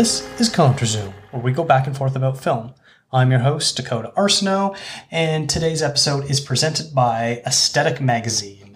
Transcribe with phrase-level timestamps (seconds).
[0.00, 2.72] This is ContraZoom, where we go back and forth about film.
[3.12, 4.74] I'm your host, Dakota Arsenault,
[5.10, 8.69] and today's episode is presented by Aesthetic Magazine.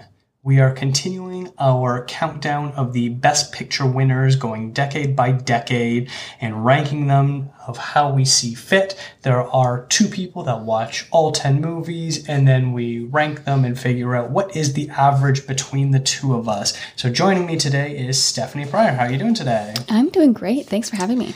[0.44, 6.66] We are continuing our countdown of the best picture winners, going decade by decade and
[6.66, 8.94] ranking them of how we see fit.
[9.22, 13.80] There are two people that watch all 10 movies and then we rank them and
[13.80, 16.78] figure out what is the average between the two of us.
[16.94, 18.92] So joining me today is Stephanie Pryor.
[18.92, 19.72] How are you doing today?
[19.88, 20.66] I'm doing great.
[20.66, 21.34] Thanks for having me.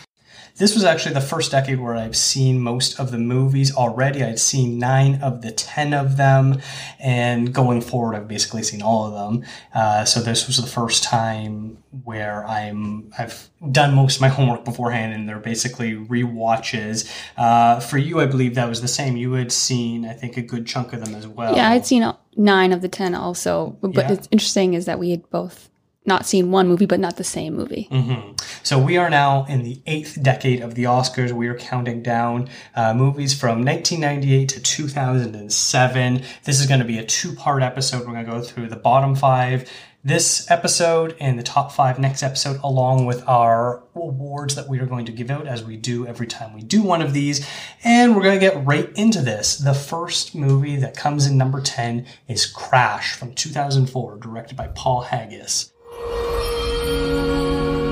[0.59, 4.25] This was actually the first decade where I've seen most of the movies already.
[4.25, 6.61] I'd seen nine of the ten of them,
[6.99, 9.49] and going forward, I've basically seen all of them.
[9.73, 14.65] Uh, so this was the first time where I'm I've done most of my homework
[14.65, 17.11] beforehand, and they're basically re-watches.
[17.37, 19.17] Uh, for you, I believe that was the same.
[19.17, 21.55] You had seen, I think, a good chunk of them as well.
[21.55, 23.77] Yeah, I'd seen nine of the ten also.
[23.81, 24.13] But yeah.
[24.13, 25.71] it's interesting is that we had both
[26.09, 27.87] not seen one movie, but not the same movie.
[27.93, 28.33] Mm-hmm.
[28.65, 31.31] So we are now in the eighth decade of the Oscars.
[31.31, 36.23] We are counting down uh, movies from 1998 to 2007.
[36.45, 38.01] This is going to be a two part episode.
[38.01, 39.71] We're going to go through the bottom five
[40.05, 44.87] this episode and the top five next episode, along with our awards that we are
[44.87, 47.47] going to give out as we do every time we do one of these.
[47.85, 49.59] And we're going to get right into this.
[49.59, 55.03] The first movie that comes in number 10 is Crash from 2004, directed by Paul
[55.03, 55.73] Haggis.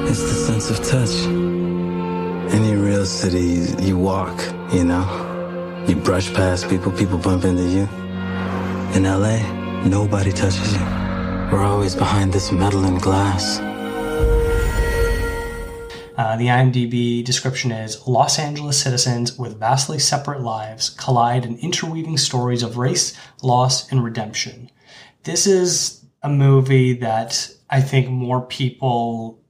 [0.09, 1.27] It's the sense of touch.
[2.55, 4.41] Any real city, you walk,
[4.73, 5.85] you know?
[5.89, 7.89] You brush past people, people bump into you.
[8.95, 9.39] In LA,
[9.85, 10.81] nobody touches you.
[11.51, 13.59] We're always behind this metal and glass.
[16.17, 22.17] Uh, the IMDb description is Los Angeles citizens with vastly separate lives collide in interweaving
[22.17, 24.71] stories of race, loss, and redemption.
[25.25, 29.43] This is a movie that I think more people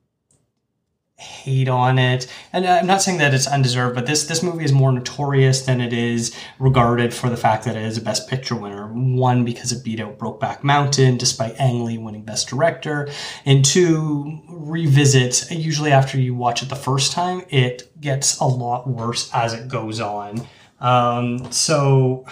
[1.18, 2.30] hate on it.
[2.52, 5.80] And I'm not saying that it's undeserved, but this this movie is more notorious than
[5.80, 8.86] it is regarded for the fact that it is a Best Picture winner.
[8.88, 13.08] One, because it beat out Brokeback Mountain, despite Ang Lee winning Best Director,
[13.46, 15.50] and two, revisit.
[15.50, 19.68] Usually, after you watch it the first time, it gets a lot worse as it
[19.68, 20.46] goes on.
[20.80, 22.26] Um, so,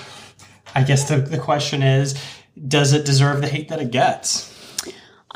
[0.75, 2.23] I guess the, the question is,
[2.69, 4.54] does it deserve the hate that it gets?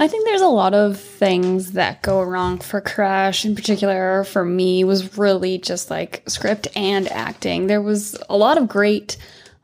[0.00, 3.44] I think there's a lot of things that go wrong for Crash.
[3.44, 7.66] In particular, for me, was really just like script and acting.
[7.66, 9.16] There was a lot of great.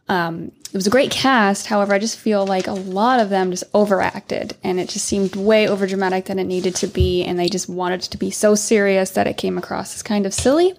[0.09, 1.67] Um, it was a great cast.
[1.67, 5.37] However, I just feel like a lot of them just overacted, and it just seemed
[5.37, 7.23] way over dramatic than it needed to be.
[7.23, 10.35] And they just wanted to be so serious that it came across as kind of
[10.35, 10.75] silly.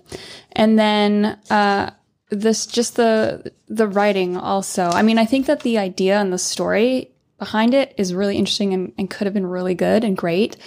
[0.52, 1.92] And then uh,
[2.30, 4.90] this, just the the writing also.
[4.90, 8.74] I mean, I think that the idea and the story behind it is really interesting
[8.74, 10.58] and, and could have been really good and great.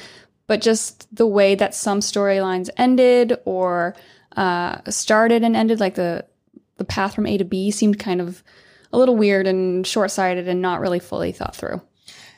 [0.47, 3.95] But just the way that some storylines ended or
[4.37, 6.25] uh, started and ended, like the
[6.77, 8.43] the path from A to B, seemed kind of
[8.93, 11.83] a little weird and short sighted and not really fully thought through.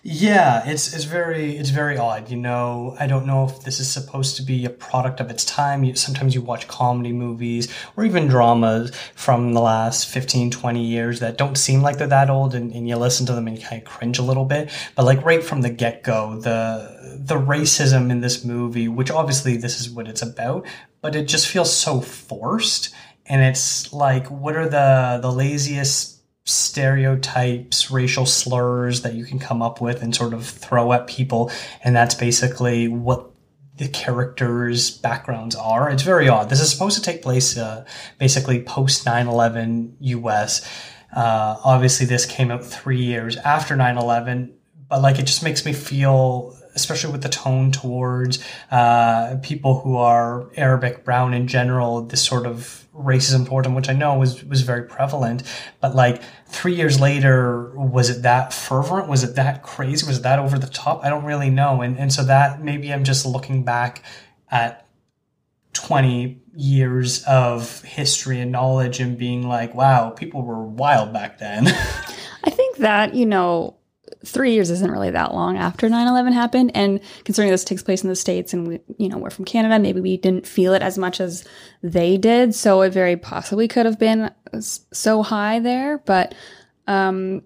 [0.03, 2.31] Yeah, it's it's very it's very odd.
[2.31, 5.45] You know, I don't know if this is supposed to be a product of its
[5.45, 5.85] time.
[5.85, 11.21] You, sometimes you watch comedy movies or even dramas from the last 15, 20 years
[11.21, 13.67] that don't seem like they're that old and, and you listen to them and you
[13.67, 14.71] kind of cringe a little bit.
[14.95, 19.81] But like right from the get-go, the the racism in this movie, which obviously this
[19.81, 20.65] is what it's about,
[21.03, 22.95] but it just feels so forced
[23.27, 29.63] and it's like what are the the laziest stereotypes, racial slurs that you can come
[29.63, 31.51] up with and sort of throw at people.
[31.85, 33.31] And that's basically what
[33.77, 35.91] the characters' backgrounds are.
[35.91, 36.51] It's very odd.
[36.51, 37.87] This is supposed to take place uh,
[38.19, 40.69] basically post 9 11 US.
[41.15, 44.55] Uh, obviously, this came out three years after 9 11,
[44.89, 49.97] but like it just makes me feel especially with the tone towards uh, people who
[49.97, 54.45] are Arabic, brown in general, this sort of racism toward them, which I know was
[54.45, 55.43] was very prevalent.
[55.81, 59.09] But like three years later, was it that fervent?
[59.09, 60.07] Was it that crazy?
[60.07, 61.05] Was it that over the top?
[61.05, 61.83] I don't really know.
[61.83, 64.03] And and so that maybe I'm just looking back
[64.51, 64.87] at
[65.73, 71.67] 20 years of history and knowledge and being like, wow, people were wild back then.
[72.45, 73.77] I think that, you know,
[74.25, 76.73] three years isn't really that long after 9-11 happened.
[76.75, 79.79] And considering this takes place in the states and we, you know we're from canada
[79.79, 81.45] maybe we didn't feel it as much as
[81.83, 82.55] they did.
[82.55, 84.31] So it very possibly could have been
[84.61, 85.99] so high there.
[85.99, 86.35] But
[86.87, 87.43] um,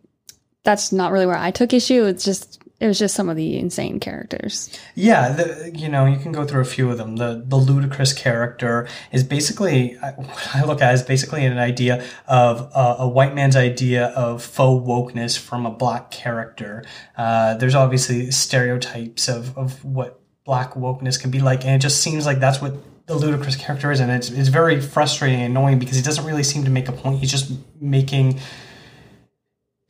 [0.62, 2.04] that's not really where i took issue.
[2.04, 4.68] It's just it was just some of the insane characters.
[4.94, 7.16] Yeah, the, you know, you can go through a few of them.
[7.16, 12.70] The the Ludacris character is basically what I look at as basically an idea of
[12.74, 16.84] uh, a white man's idea of faux wokeness from a black character.
[17.16, 22.02] Uh, there's obviously stereotypes of of what black wokeness can be like, and it just
[22.02, 22.74] seems like that's what
[23.06, 26.42] the Ludacris character is, and it's it's very frustrating and annoying because he doesn't really
[26.42, 27.20] seem to make a point.
[27.20, 28.40] He's just making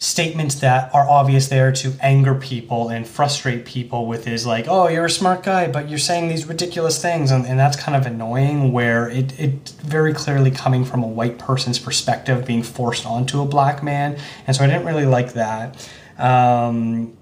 [0.01, 4.89] statements that are obvious there to anger people and frustrate people with his like oh
[4.89, 8.05] you're a smart guy but you're saying these ridiculous things and, and that's kind of
[8.05, 13.41] annoying where it, it very clearly coming from a white person's perspective being forced onto
[13.41, 15.89] a black man and so i didn't really like that.
[16.19, 17.17] Um,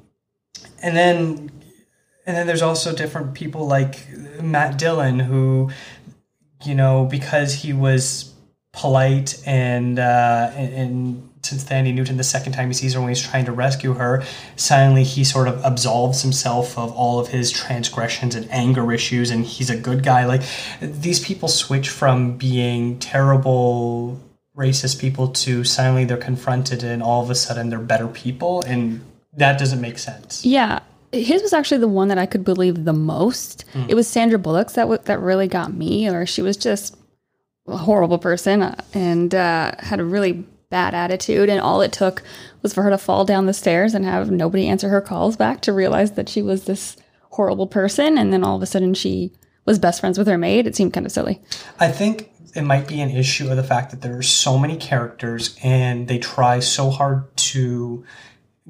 [0.82, 1.50] and then
[2.26, 4.06] and then there's also different people like
[4.42, 5.70] matt dillon who
[6.64, 8.32] you know because he was
[8.72, 13.08] polite and uh, and, and to Thandie Newton the second time he sees her when
[13.08, 14.22] he's trying to rescue her,
[14.56, 19.44] suddenly he sort of absolves himself of all of his transgressions and anger issues, and
[19.44, 20.24] he's a good guy.
[20.24, 20.42] Like
[20.80, 24.20] these people switch from being terrible
[24.56, 29.00] racist people to suddenly they're confronted and all of a sudden they're better people, and
[29.36, 30.44] that doesn't make sense.
[30.44, 30.80] Yeah.
[31.10, 33.66] His was actually the one that I could believe the most.
[33.72, 33.84] Hmm.
[33.88, 36.96] It was Sandra Bullock's that w- that really got me, or she was just
[37.66, 41.48] a horrible person uh, and uh, had a really bad attitude.
[41.48, 42.24] And all it took
[42.62, 45.60] was for her to fall down the stairs and have nobody answer her calls back
[45.60, 46.96] to realize that she was this
[47.30, 48.19] horrible person.
[48.19, 49.32] And then all of a sudden she
[49.64, 50.66] was best friends with her maid.
[50.66, 51.40] It seemed kind of silly.
[51.78, 54.76] I think it might be an issue of the fact that there are so many
[54.76, 58.04] characters and they try so hard to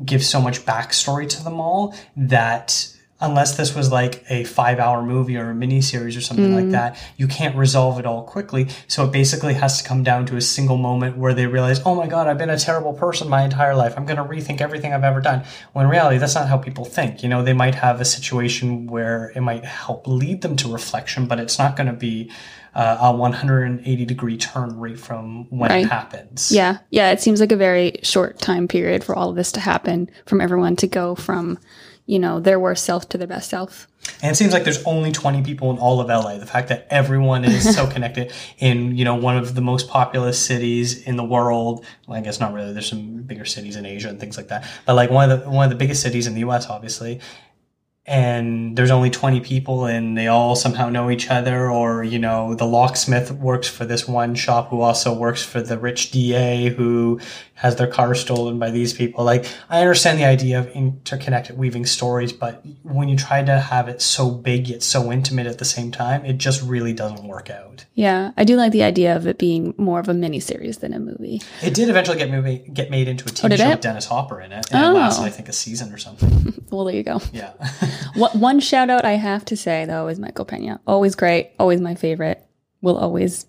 [0.04, 5.02] give so much backstory to them all that unless this was like a five hour
[5.02, 8.66] movie or a miniseries or something like that, you can't resolve it all quickly.
[8.88, 11.94] So it basically has to come down to a single moment where they realize, oh
[11.94, 13.94] my God, I've been a terrible person my entire life.
[13.96, 15.44] I'm going to rethink everything I've ever done.
[15.72, 17.22] When in reality, that's not how people think.
[17.22, 21.26] You know, they might have a situation where it might help lead them to reflection,
[21.26, 22.30] but it's not going to be
[22.74, 25.84] uh, a 180 degree turn right from when Right.
[25.84, 26.50] it happens.
[26.50, 26.78] Yeah.
[26.90, 27.10] Yeah.
[27.10, 30.40] It seems like a very short time period for all of this to happen, from
[30.40, 31.58] everyone to go from,
[32.06, 33.88] you know, their worst self to their best self.
[34.20, 36.38] And it seems like there's only 20 people in all of LA.
[36.38, 40.38] The fact that everyone is so connected in, you know, one of the most populous
[40.38, 41.84] cities in the world.
[42.06, 42.72] Well, I guess not really.
[42.72, 44.68] There's some bigger cities in Asia and things like that.
[44.86, 47.20] But like one of the one of the biggest cities in the US, obviously.
[48.04, 52.52] And there's only 20 people and they all somehow know each other or, you know,
[52.52, 57.20] the locksmith works for this one shop who also works for the rich DA who
[57.62, 59.22] has their car stolen by these people.
[59.24, 63.86] Like, I understand the idea of interconnected weaving stories, but when you try to have
[63.88, 67.50] it so big yet so intimate at the same time, it just really doesn't work
[67.50, 67.84] out.
[67.94, 68.32] Yeah.
[68.36, 71.40] I do like the idea of it being more of a miniseries than a movie.
[71.62, 73.70] It did eventually get movie, get made into a TV did show it?
[73.70, 74.90] with Dennis Hopper in it, and Oh.
[74.90, 75.26] it lasted, oh.
[75.26, 76.54] I think, a season or something.
[76.72, 77.20] Well, there you go.
[77.34, 77.52] Yeah.
[78.14, 80.80] One one shout out I have to say, though, is Michael Pena.
[80.86, 81.50] Always great.
[81.58, 82.42] Always my favorite.
[82.80, 83.44] Will always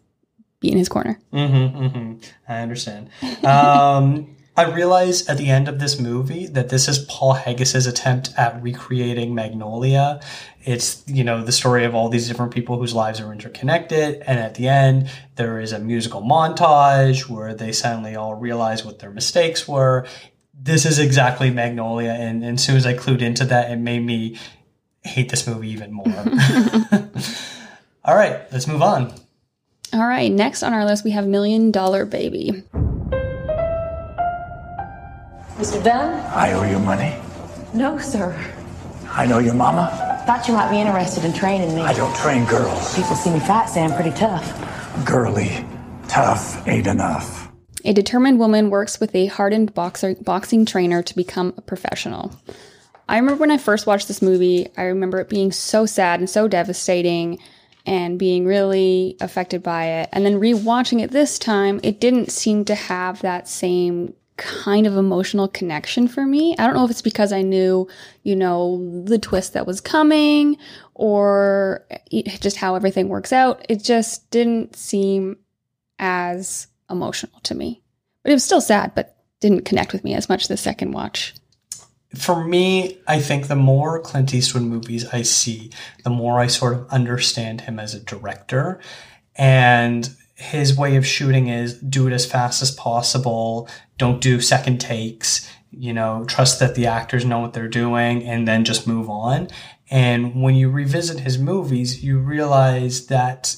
[0.64, 1.20] be in his corner.
[1.32, 2.14] Mm-hmm, mm-hmm.
[2.48, 3.10] I understand.
[3.44, 8.34] Um, I realize at the end of this movie that this is Paul Haggis's attempt
[8.38, 10.22] at recreating Magnolia.
[10.64, 14.22] It's, you know, the story of all these different people whose lives are interconnected.
[14.28, 19.00] And at the end, there is a musical montage where they suddenly all realize what
[19.00, 20.06] their mistakes were.
[20.54, 22.12] This is exactly Magnolia.
[22.12, 24.38] And, and as soon as I clued into that, it made me
[25.02, 26.06] hate this movie even more.
[28.06, 29.14] all right, let's move on.
[29.94, 30.32] All right.
[30.32, 32.64] Next on our list, we have Million Dollar Baby.
[35.58, 35.84] Mr.
[35.84, 36.20] Dunn?
[36.34, 37.16] I owe you money.
[37.76, 38.36] No, sir.
[39.08, 40.24] I know your mama.
[40.26, 41.82] Thought you might be interested in training me.
[41.82, 42.96] I don't train girls.
[42.96, 45.06] People see me fat, say I'm pretty tough.
[45.06, 45.64] Girly,
[46.08, 47.52] tough ain't enough.
[47.86, 52.34] A determined woman works with a hardened boxer, boxing trainer to become a professional.
[53.08, 56.30] I remember when I first watched this movie, I remember it being so sad and
[56.30, 57.38] so devastating
[57.86, 60.10] and being really affected by it.
[60.14, 64.98] And then rewatching it this time, it didn't seem to have that same kind of
[64.98, 66.56] emotional connection for me.
[66.58, 67.88] I don't know if it's because I knew,
[68.24, 70.58] you know, the twist that was coming
[70.96, 73.66] or just how everything works out.
[73.70, 75.38] It just didn't seem
[76.00, 77.82] as emotional to me.
[78.24, 81.36] But it was still sad, but didn't connect with me as much the second watch.
[82.16, 85.72] For me, I think the more Clint Eastwood movies I see,
[86.04, 88.80] the more I sort of understand him as a director.
[89.36, 93.68] And his way of shooting is do it as fast as possible,
[93.98, 98.48] don't do second takes, you know, trust that the actors know what they're doing, and
[98.48, 99.48] then just move on.
[99.90, 103.56] And when you revisit his movies, you realize that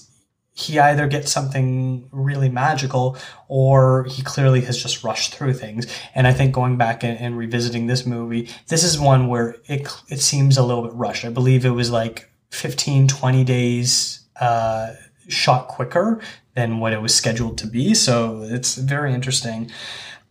[0.58, 3.18] he either gets something really magical
[3.50, 5.86] or he clearly has just rushed through things.
[6.16, 9.86] And I think going back and, and revisiting this movie, this is one where it,
[10.08, 11.26] it seems a little bit rushed.
[11.26, 14.94] I believe it was like 15, 20 days, uh,
[15.28, 16.22] shot quicker
[16.54, 17.94] than what it was scheduled to be.
[17.94, 19.70] So it's very interesting.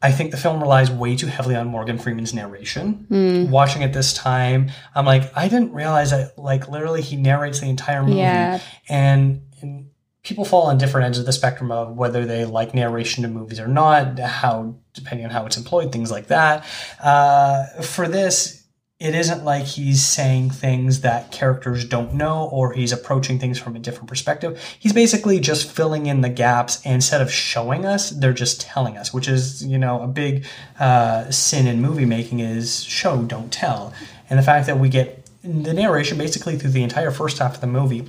[0.01, 3.07] I think the film relies way too heavily on Morgan Freeman's narration.
[3.51, 7.69] Watching it this time, I'm like, I didn't realize that, like, literally he narrates the
[7.69, 8.19] entire movie.
[8.19, 8.61] Yeah.
[8.89, 9.91] And, and
[10.25, 13.61] people fall on different ends of the spectrum of whether they like narration in movies
[13.61, 16.67] or not, how, depending on how it's employed, things like that.
[17.01, 18.65] Uh, for this,
[18.99, 23.77] it isn't like he's saying things that characters don't know or he's approaching things from
[23.77, 24.59] a different perspective.
[24.79, 28.97] He's basically just filling in the gaps and instead of showing us, they're just telling
[28.97, 30.47] us, which is, you know, a big
[30.79, 33.93] uh, sin in movie making is show, don't tell.
[34.31, 37.61] And the fact that we get the narration basically through the entire first half of
[37.61, 38.09] the movie,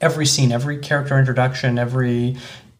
[0.00, 2.36] every scene, every character introduction, every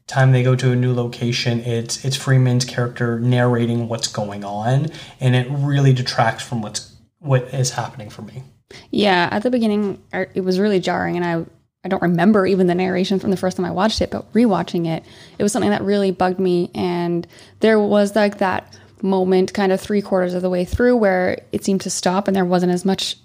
[0.07, 4.89] time they go to a new location, it's it's Freeman's character narrating what's going on,
[5.21, 8.43] and it really detracts from what's what is happening for me.
[8.91, 11.45] Yeah, at the beginning, er, it was really jarring, and I
[11.85, 14.87] I don't remember even the narration from the first time I watched it, but rewatching
[14.87, 15.05] it,
[15.39, 16.71] it was something that really bugged me.
[16.75, 17.27] And
[17.61, 21.65] there was like that moment, kind of three quarters of the way through, where it
[21.65, 23.17] seemed to stop, and there wasn't as much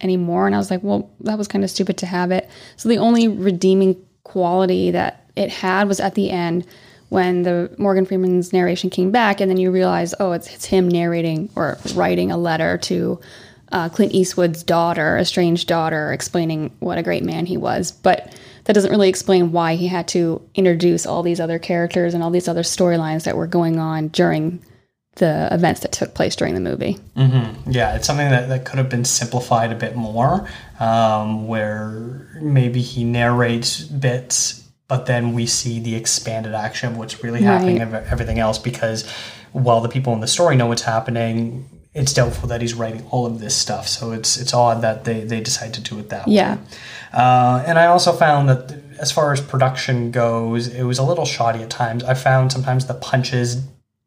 [0.00, 0.46] anymore.
[0.46, 2.48] And I was like, well, that was kind of stupid to have it.
[2.76, 6.66] So the only redeeming quality that it had was at the end
[7.08, 10.88] when the Morgan Freeman's narration came back, and then you realize, oh, it's, it's him
[10.88, 13.20] narrating or writing a letter to
[13.70, 17.92] uh, Clint Eastwood's daughter, estranged daughter, explaining what a great man he was.
[17.92, 18.34] But
[18.64, 22.30] that doesn't really explain why he had to introduce all these other characters and all
[22.30, 24.64] these other storylines that were going on during
[25.16, 26.98] the events that took place during the movie.
[27.16, 30.48] Yeah, it's something that, that could have been simplified a bit more,
[30.80, 37.22] um, where maybe he narrates bits, but then we see the expanded action of what's
[37.22, 37.94] really happening Right.
[38.02, 38.58] and everything else.
[38.58, 39.08] Because
[39.52, 43.24] while the people in the story know what's happening, it's doubtful that he's writing all
[43.24, 43.86] of this stuff.
[43.88, 46.34] So it's it's odd that they they decide to do it that way.
[46.34, 46.58] Yeah.
[47.12, 51.24] Uh, and I also found that as far as production goes, it was a little
[51.24, 52.02] shoddy at times.
[52.04, 53.62] I found sometimes the punches,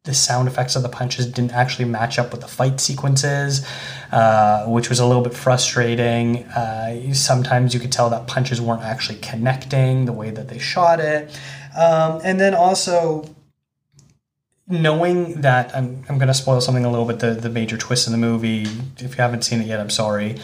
[0.08, 3.68] the sound effects of the punches didn't actually match up with the fight sequences,
[4.12, 6.46] uh, which was a little bit frustrating.
[6.46, 11.00] Uh, sometimes you could tell that punches weren't actually connecting the way that they shot
[11.00, 11.30] it.
[11.78, 13.30] Um, and then also,
[14.68, 18.08] knowing that I'm, I'm going to spoil something a little bit the, the major twist
[18.08, 18.64] in the movie
[18.98, 20.36] if you haven't seen it yet i'm sorry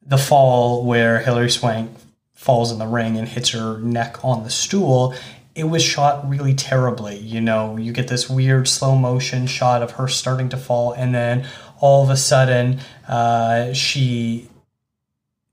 [0.00, 1.90] the fall where Hilary swank
[2.32, 5.14] falls in the ring and hits her neck on the stool
[5.56, 9.92] it was shot really terribly you know you get this weird slow motion shot of
[9.92, 11.44] her starting to fall and then
[11.80, 14.48] all of a sudden uh, she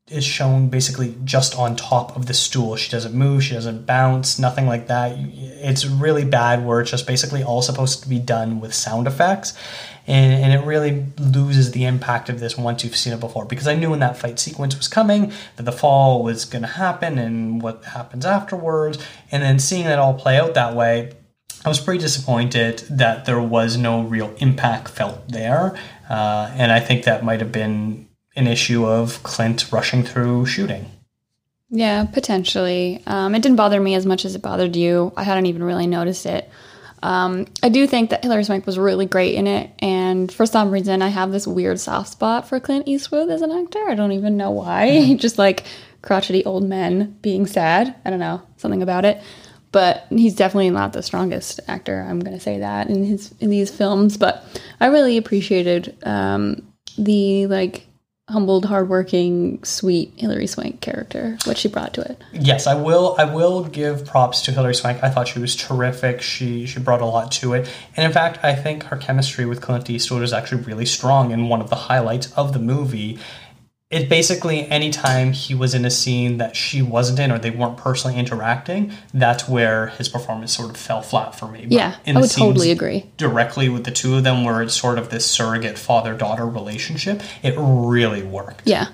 [0.10, 2.75] is shown basically just on top of the stool.
[2.75, 5.15] She doesn't move, she doesn't bounce, nothing like that.
[5.17, 9.57] It's really bad where it's just basically all supposed to be done with sound effects.
[10.05, 13.45] And, and it really loses the impact of this once you've seen it before.
[13.45, 16.67] Because I knew when that fight sequence was coming that the fall was going to
[16.67, 18.98] happen and what happens afterwards.
[19.31, 21.13] And then seeing that all play out that way,
[21.65, 25.77] I was pretty disappointed that there was no real impact felt there.
[26.10, 30.91] Uh, and I think that might have been an issue of Clint rushing through shooting.
[31.69, 33.01] Yeah, potentially.
[33.07, 35.13] Um, it didn't bother me as much as it bothered you.
[35.15, 36.50] I hadn't even really noticed it.
[37.03, 40.72] Um, I do think that Hilary Swank was really great in it, and for some
[40.72, 43.86] reason, I have this weird soft spot for Clint Eastwood as an actor.
[43.89, 45.13] I don't even know why.
[45.19, 45.65] Just like
[46.01, 47.93] crotchety old men being sad.
[48.05, 49.22] I don't know something about it.
[49.74, 52.05] But he's definitely not the strongest actor.
[52.07, 54.17] I'm going to say that in his in these films.
[54.17, 54.45] But
[54.79, 57.88] I really appreciated um, the like
[58.30, 62.22] humbled, hardworking, sweet Hilary Swank character, what she brought to it.
[62.32, 63.15] Yes, I will.
[63.18, 65.03] I will give props to Hilary Swank.
[65.03, 66.22] I thought she was terrific.
[66.22, 69.62] She she brought a lot to it, and in fact, I think her chemistry with
[69.62, 73.20] Clint Eastwood is actually really strong and one of the highlights of the movie.
[73.94, 77.78] It basically anytime he was in a scene that she wasn't in or they weren't
[77.78, 81.62] personally interacting, that's where his performance sort of fell flat for me.
[81.62, 83.06] But Yeah, in I the would totally agree.
[83.18, 87.22] Directly with the two of them, where it's sort of this surrogate father daughter relationship,
[87.44, 88.64] it really worked.
[88.66, 88.88] Yeah.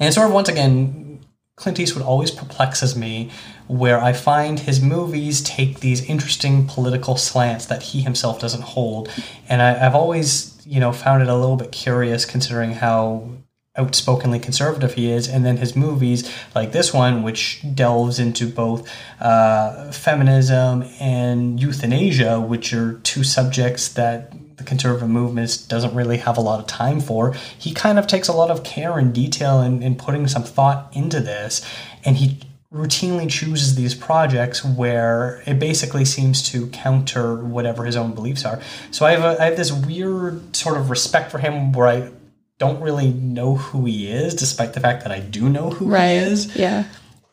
[0.00, 1.20] And sort of once again,
[1.56, 3.30] Clint Eastwood always perplexes me
[3.66, 9.08] where I find his movies take these interesting political slants that he himself doesn't hold.
[9.48, 13.28] And I, I've always, you know, found it a little bit curious considering how
[13.76, 15.28] outspokenly conservative he is.
[15.28, 18.88] And then his movies, like this one, which delves into both
[19.20, 26.36] uh, feminism and euthanasia, which are two subjects that the conservative movement doesn't really have
[26.36, 27.34] a lot of time for.
[27.58, 30.94] He kind of takes a lot of care and detail in, in putting some thought
[30.94, 31.66] into this,
[32.04, 32.40] and he
[32.72, 38.60] routinely chooses these projects where it basically seems to counter whatever his own beliefs are.
[38.90, 42.10] So I have a, I have this weird sort of respect for him where I
[42.58, 46.14] don't really know who he is, despite the fact that I do know who he
[46.14, 46.54] is.
[46.56, 46.84] Yeah.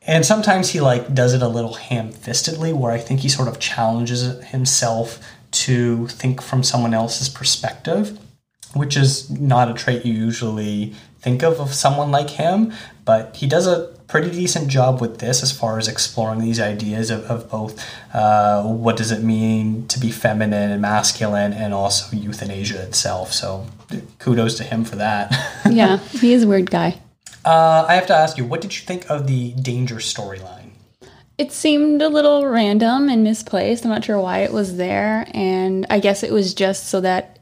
[0.02, 3.60] And sometimes he like does it a little ham-fistedly, where I think he sort of
[3.60, 5.20] challenges himself
[5.52, 8.18] to think from someone else's perspective,
[8.74, 12.74] which is not a trait you usually think of of someone like him.
[13.06, 17.10] But he does a pretty decent job with this as far as exploring these ideas
[17.10, 17.82] of, of both
[18.14, 23.32] uh, what does it mean to be feminine and masculine and also euthanasia itself.
[23.32, 23.68] So
[24.20, 25.32] kudos to him for that.
[25.70, 27.00] yeah, he is a weird guy.
[27.44, 30.72] Uh, I have to ask you, what did you think of the danger storyline?
[31.38, 33.84] It seemed a little random and misplaced.
[33.84, 35.26] I'm not sure why it was there.
[35.34, 37.40] And I guess it was just so that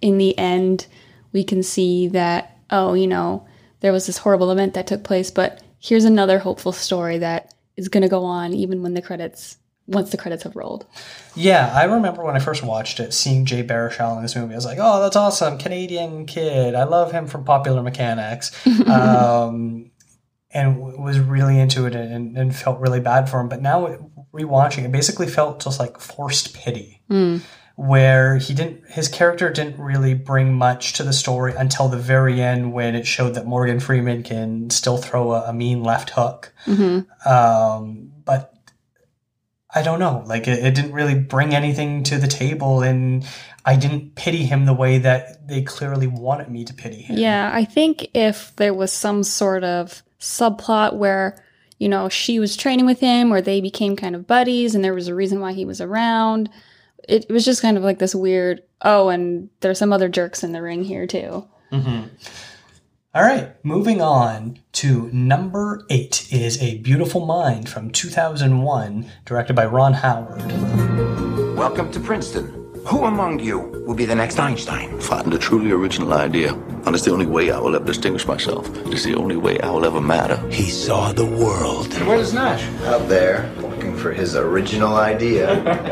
[0.00, 0.86] in the end,
[1.32, 3.46] we can see that, oh, you know,
[3.80, 7.88] there was this horrible event that took place, but here's another hopeful story that is
[7.88, 10.86] going to go on even when the credits once the credits have rolled.
[11.34, 14.54] Yeah, I remember when I first watched it, seeing Jay Baruchel in this movie.
[14.54, 16.74] I was like, "Oh, that's awesome, Canadian kid!
[16.74, 18.50] I love him from Popular Mechanics,"
[18.86, 19.90] um,
[20.50, 23.50] and w- was really into it and, and, felt really bad for him.
[23.50, 27.02] But now rewatching it, basically felt just like forced pity.
[27.10, 27.42] Mm
[27.76, 32.40] where he didn't his character didn't really bring much to the story until the very
[32.40, 36.52] end when it showed that Morgan Freeman can still throw a, a mean left hook.
[36.66, 37.28] Mm-hmm.
[37.28, 38.54] Um, but
[39.74, 43.26] I don't know, like it, it, didn't really bring anything to the table, and
[43.64, 47.18] I didn't pity him the way that they clearly wanted me to pity him.
[47.18, 51.42] Yeah, I think if there was some sort of subplot where
[51.80, 54.94] you know she was training with him, or they became kind of buddies, and there
[54.94, 56.50] was a reason why he was around
[57.08, 58.62] it was just kind of like this weird.
[58.82, 61.46] Oh, and there's some other jerks in the ring here too.
[61.72, 62.08] Mm-hmm.
[63.14, 69.66] All right, moving on to number eight is A Beautiful Mind from 2001, directed by
[69.66, 70.44] Ron Howard.
[71.56, 72.64] Welcome to Princeton.
[72.86, 75.00] Who among you will be the next Einstein?
[75.00, 76.52] Find a truly original idea.
[76.52, 78.68] And it's the only way I will ever distinguish myself.
[78.88, 80.36] It's the only way I will ever matter.
[80.50, 81.94] He saw the world.
[82.06, 82.62] Where's Nash?
[82.82, 83.50] Out there,
[83.84, 85.44] looking for his original idea.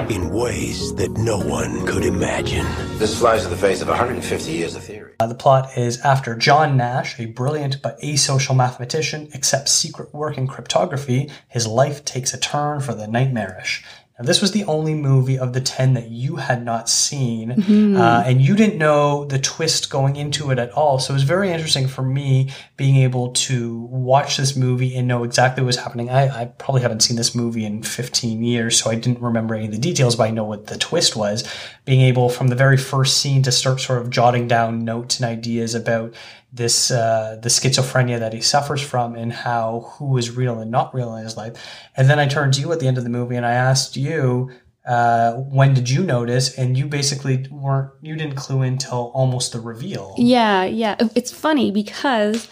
[0.08, 2.66] in ways that no one could imagine.
[2.98, 5.14] This flies in the face of 150 years of theory.
[5.20, 10.38] Uh, the plot is after John Nash, a brilliant but asocial mathematician, accepts secret work
[10.38, 13.84] in cryptography, his life takes a turn for the nightmarish.
[14.22, 17.96] This was the only movie of the 10 that you had not seen, mm-hmm.
[17.96, 20.98] uh, and you didn't know the twist going into it at all.
[20.98, 25.24] So it was very interesting for me being able to watch this movie and know
[25.24, 26.10] exactly what was happening.
[26.10, 29.66] I, I probably haven't seen this movie in 15 years, so I didn't remember any
[29.66, 31.48] of the details, but I know what the twist was.
[31.84, 35.28] Being able from the very first scene to start sort of jotting down notes and
[35.28, 36.14] ideas about
[36.52, 40.94] this uh, the schizophrenia that he suffers from and how who is real and not
[40.94, 41.54] real in his life.
[41.96, 43.96] And then I turned to you at the end of the movie and I asked
[43.96, 44.50] you,
[44.86, 46.56] uh, when did you notice?
[46.58, 50.14] And you basically weren't you didn't clue in until almost the reveal.
[50.18, 50.96] Yeah, yeah.
[51.14, 52.48] It's funny because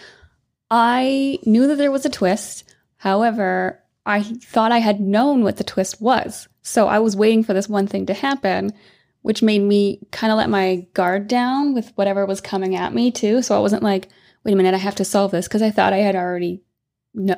[0.71, 2.63] I knew that there was a twist.
[2.97, 6.47] However, I thought I had known what the twist was.
[6.63, 8.73] So I was waiting for this one thing to happen
[9.21, 13.11] which made me kind of let my guard down with whatever was coming at me
[13.11, 13.41] too.
[13.41, 14.09] So I wasn't like,
[14.43, 16.63] wait a minute, I have to solve this because I thought I had already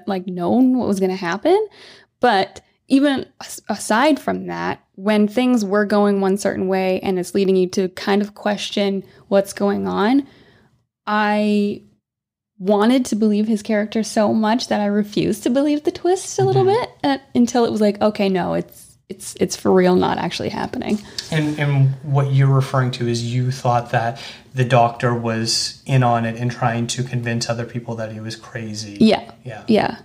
[0.07, 1.67] like known what was going to happen.
[2.19, 3.25] But even
[3.69, 7.89] aside from that, when things were going one certain way and it's leading you to
[7.89, 10.27] kind of question what's going on,
[11.05, 11.83] I
[12.59, 16.45] wanted to believe his character so much that I refused to believe the twist a
[16.45, 16.81] little mm-hmm.
[16.81, 20.49] bit uh, until it was like, okay, no, it's it's it's for real not actually
[20.49, 20.99] happening.
[21.31, 24.21] And and what you're referring to is you thought that
[24.53, 28.35] the doctor was in on it and trying to convince other people that he was
[28.35, 28.97] crazy.
[28.99, 29.31] Yeah.
[29.43, 29.63] Yeah.
[29.67, 29.97] Yeah.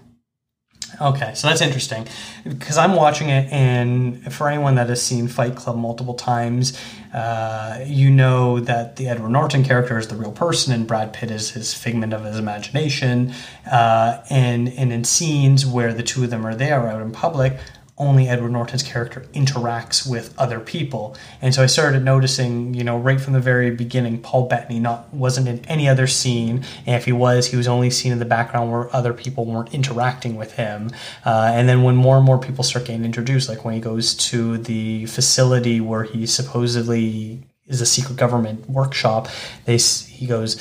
[1.01, 2.09] Okay, so that's interesting
[2.45, 6.81] because I'm watching it, and for anyone that has seen Fight Club multiple times,
[7.15, 11.31] uh, you know that the Edward Norton character is the real person, and Brad Pitt
[11.31, 13.33] is his figment of his imagination.
[13.71, 17.59] Uh, and and in scenes where the two of them are there out in public,
[17.99, 21.17] only Edward Norton's character interacts with other people.
[21.43, 25.13] And so I started noticing, you know, right from the very beginning, Paul Bettany not
[25.13, 28.25] wasn't in any other scene, and if he was, he was only seen in the
[28.25, 30.91] background where other people weren't interacting with him.
[31.25, 34.15] Uh, and then when more and more people start getting introduced, like when he goes
[34.15, 39.29] to the facility where he supposedly is a secret government workshop,
[39.67, 40.57] they he goes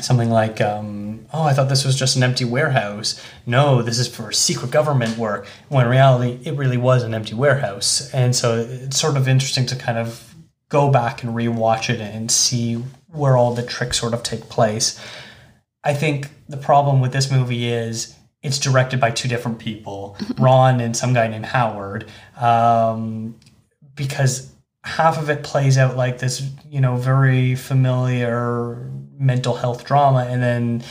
[0.00, 4.08] something like, um, "Oh, I thought this was just an empty warehouse." No, this is
[4.08, 5.46] for secret government work.
[5.68, 8.10] When in reality, it really was an empty warehouse.
[8.12, 10.34] And so it's sort of interesting to kind of
[10.68, 12.74] go back and rewatch it and see
[13.06, 15.00] where all the tricks sort of take place.
[15.84, 20.80] I think the problem with this movie is it's directed by two different people, Ron
[20.80, 23.38] and some guy named Howard, um,
[23.94, 24.52] because
[24.88, 30.42] half of it plays out like this, you know, very familiar mental health drama, and
[30.42, 30.82] then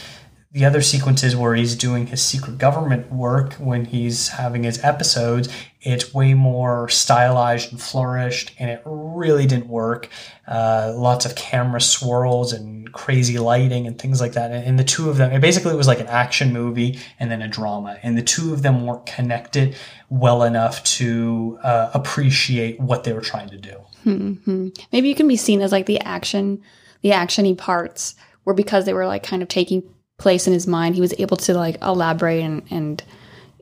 [0.51, 5.49] the other sequences where he's doing his secret government work when he's having his episodes,
[5.81, 10.09] it's way more stylized and flourished, and it really didn't work.
[10.47, 14.51] Uh, lots of camera swirls and crazy lighting and things like that.
[14.51, 17.41] And, and the two of them, it basically was like an action movie and then
[17.41, 19.75] a drama, and the two of them weren't connected
[20.09, 23.77] well enough to uh, appreciate what they were trying to do.
[24.07, 26.61] Hmm Maybe you can be seen as like the action,
[27.01, 28.15] the actiony parts
[28.45, 29.83] were because they were like kind of taking
[30.17, 30.95] place in his mind.
[30.95, 33.03] He was able to like elaborate and, and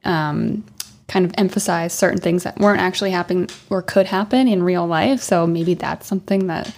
[0.04, 0.66] um,
[1.08, 5.22] kind of emphasize certain things that weren't actually happening or could happen in real life.
[5.22, 6.74] So maybe that's something that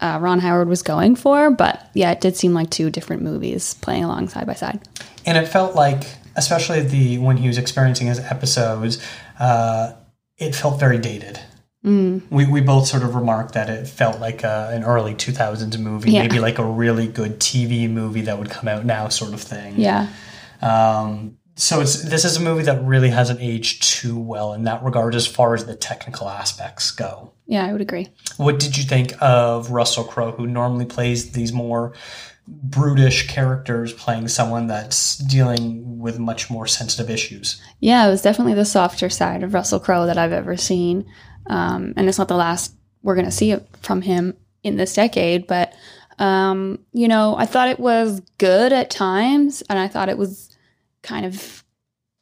[0.00, 1.50] uh, Ron Howard was going for.
[1.50, 4.80] But yeah, it did seem like two different movies playing along side by side.
[5.26, 6.04] and it felt like
[6.36, 9.02] especially the when he was experiencing his episodes
[9.38, 9.92] uh,
[10.38, 11.40] it felt very dated
[11.84, 12.22] Mm.
[12.30, 16.10] we, we both sort of remarked that it felt like a, an early 2000s movie
[16.12, 16.22] Yeah.
[16.22, 19.76] maybe like a really good tv movie that would come out now sort of thing
[19.78, 20.08] Yeah.
[20.60, 24.82] um, so it's this is a movie that really hasn't aged too well in that
[24.82, 28.08] regard as far as the technical aspects go Yeah, I would agree.
[28.36, 31.94] what did you think of Russell Crowe, who normally plays these more
[32.46, 37.60] brutish characters, playing someone that's dealing with much more sensitive issues?
[37.78, 41.06] Yeah, it was definitely the softer side of Russell Crowe that I've ever seen.
[41.46, 44.94] Um, and it's not the last we're going to see it from him in this
[44.94, 45.72] decade, but,
[46.18, 50.54] um, you know, I thought it was good at times, and I thought it was
[51.02, 51.64] kind of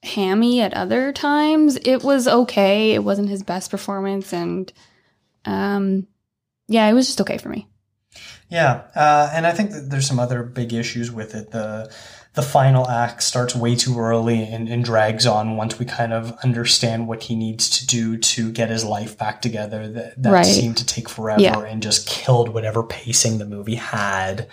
[0.05, 1.77] hammy at other times.
[1.85, 2.93] It was okay.
[2.93, 4.73] It wasn't his best performance, and,
[5.45, 6.07] um,
[6.69, 7.67] yeah, it was just okay for me.
[8.49, 11.51] Yeah, uh, and I think that there's some other big issues with it.
[11.51, 11.93] The
[12.35, 16.31] the final act starts way too early and, and drags on once we kind of
[16.45, 19.89] understand what he needs to do to get his life back together.
[19.89, 20.47] That, that Right.
[20.47, 21.59] seemed to take forever Yeah.
[21.61, 24.47] and just killed whatever pacing the movie had,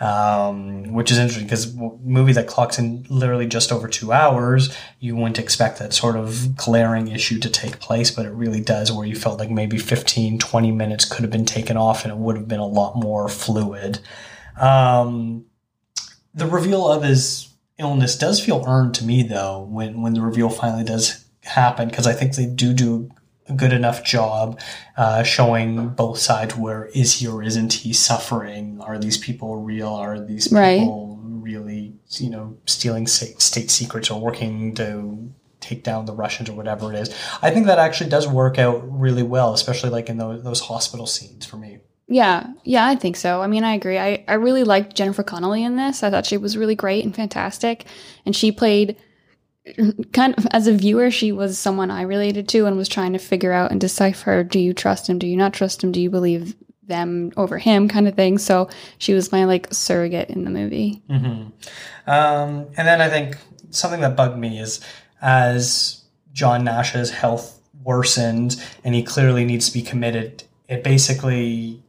[0.00, 5.16] um, which is interesting because movie that clocks in literally just over two hours, you
[5.16, 9.06] wouldn't expect that sort of glaring issue to take place, but it really does where
[9.06, 12.36] you felt like maybe 15, 20 minutes could have been taken off and it would
[12.36, 13.98] have been a lot more fluid.
[14.60, 15.46] Um,
[16.34, 20.48] the reveal of his illness does feel earned to me though when when the reveal
[20.48, 23.10] finally does happen because I think they do do
[23.48, 24.60] a good enough job
[24.96, 28.80] uh, showing both sides where is he or isn't he suffering?
[28.80, 29.88] Are these people real?
[29.88, 30.78] Are these Right.
[30.80, 36.48] people really you know stealing state, state secrets or working to take down the Russians
[36.48, 37.12] or whatever it is?
[37.42, 41.06] I think that actually does work out really well especially like in those, those hospital
[41.06, 41.78] scenes for me
[42.12, 43.40] Yeah, yeah, I think so.
[43.40, 43.98] I mean, I agree.
[43.98, 46.02] I, I really liked Jennifer Connelly in this.
[46.02, 47.86] I thought she was really great and fantastic.
[48.26, 48.96] And she played
[50.12, 53.18] kind of as a viewer, she was someone I related to and was trying to
[53.18, 55.18] figure out and decipher do you trust him?
[55.18, 55.90] Do you not trust him?
[55.90, 57.88] Do you believe them over him?
[57.88, 58.36] kind of thing.
[58.36, 61.02] So she was my like surrogate in the movie.
[61.08, 61.44] hmm
[62.06, 63.38] Um, and then I think
[63.70, 64.80] something that bugged me is
[65.22, 71.82] as John Nash's health worsened and he clearly needs to be committed, it basically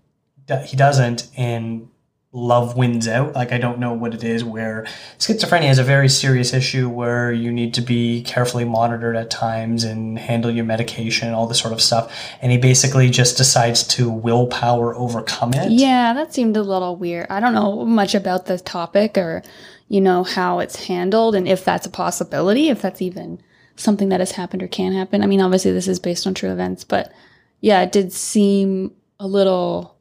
[0.66, 1.90] he doesn't and
[2.36, 3.34] love wins out.
[3.34, 4.88] Like I don't know what it is where
[5.20, 9.84] schizophrenia is a very serious issue where you need to be carefully monitored at times
[9.84, 12.12] and handle your medication, all this sort of stuff.
[12.42, 15.72] And he basically just decides to willpower overcome it.
[15.72, 17.28] Yeah, that seemed a little weird.
[17.30, 19.44] I don't know much about the topic or,
[19.88, 23.44] you know, how it's handled and if that's a possibility, if that's even
[23.76, 25.22] something that has happened or can happen.
[25.22, 27.14] I mean, obviously this is based on true events, but
[27.62, 29.93] yeah, it did seem a little,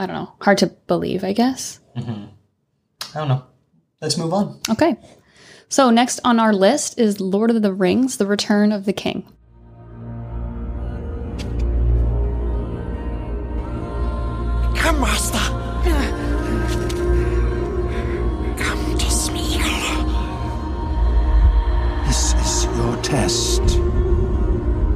[0.00, 1.78] I don't know, hard to believe, I guess.
[1.94, 2.24] hmm
[3.14, 3.42] I don't know.
[4.00, 4.58] Let's move on.
[4.70, 4.96] Okay.
[5.68, 9.26] So next on our list is Lord of the Rings, The Return of the King.
[14.76, 15.38] Come, Master.
[18.56, 20.06] Come to Smeagol.
[22.06, 23.60] This is your test.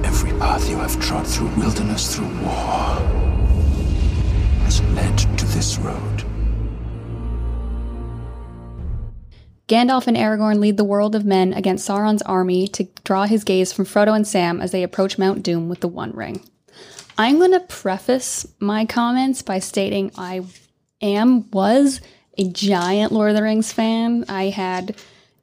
[0.04, 2.96] Every path you have trod through wilderness, through war,
[4.82, 6.24] led to this road.
[9.66, 13.72] Gandalf and Aragorn lead the world of men against Sauron's army to draw his gaze
[13.72, 16.42] from Frodo and Sam as they approach Mount Doom with the One Ring.
[17.16, 20.42] I'm going to preface my comments by stating I
[21.00, 22.00] am, was
[22.36, 24.24] a giant Lord of the Rings fan.
[24.28, 24.96] I had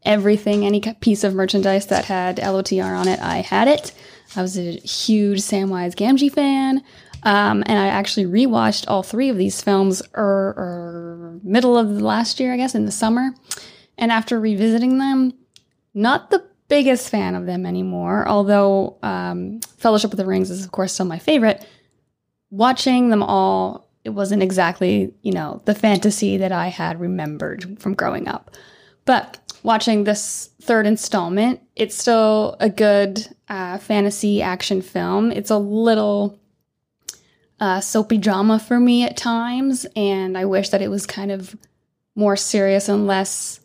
[0.03, 3.91] everything, any piece of merchandise that had LOTR on it, I had it.
[4.35, 6.83] I was a huge Samwise Gamgee fan.
[7.23, 12.03] Um, and I actually rewatched all three of these films er, er, middle of the
[12.03, 13.33] last year, I guess, in the summer.
[13.97, 15.33] And after revisiting them,
[15.93, 20.71] not the biggest fan of them anymore, although um, Fellowship of the Rings is, of
[20.71, 21.65] course, still my favorite.
[22.49, 27.93] Watching them all, it wasn't exactly, you know, the fantasy that I had remembered from
[27.93, 28.51] growing up.
[29.05, 35.31] But watching this third installment, it's still a good uh, fantasy action film.
[35.31, 36.39] It's a little
[37.61, 41.55] uh, soapy drama for me at times, and I wish that it was kind of
[42.15, 43.59] more serious and less.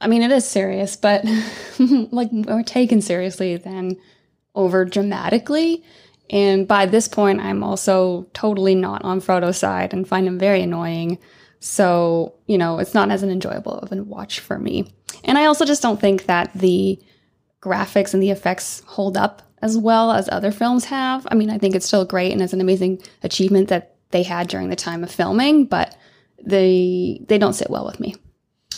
[0.00, 1.24] I mean, it is serious, but
[1.78, 3.98] like more taken seriously than
[4.54, 5.84] over dramatically.
[6.30, 10.62] And by this point, I'm also totally not on Frodo's side and find him very
[10.62, 11.18] annoying.
[11.58, 14.94] So, you know, it's not as an enjoyable of a watch for me.
[15.24, 16.98] And I also just don't think that the
[17.60, 21.26] graphics and the effects hold up as well as other films have.
[21.30, 24.48] I mean, I think it's still great and it's an amazing achievement that they had
[24.48, 25.96] during the time of filming, but
[26.42, 28.16] they they don't sit well with me.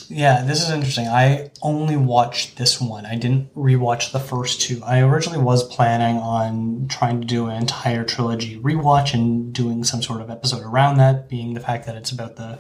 [0.09, 1.07] Yeah, this is interesting.
[1.07, 3.07] I only watched this one.
[3.07, 4.83] I didn't rewatch the first two.
[4.85, 10.03] I originally was planning on trying to do an entire trilogy rewatch and doing some
[10.03, 12.59] sort of episode around that, being the fact that it's about the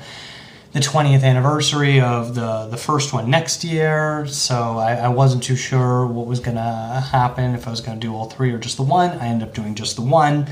[0.72, 4.26] the 20th anniversary of the the first one next year.
[4.26, 8.14] So I, I wasn't too sure what was gonna happen if I was gonna do
[8.14, 9.10] all three or just the one.
[9.10, 10.48] I ended up doing just the one.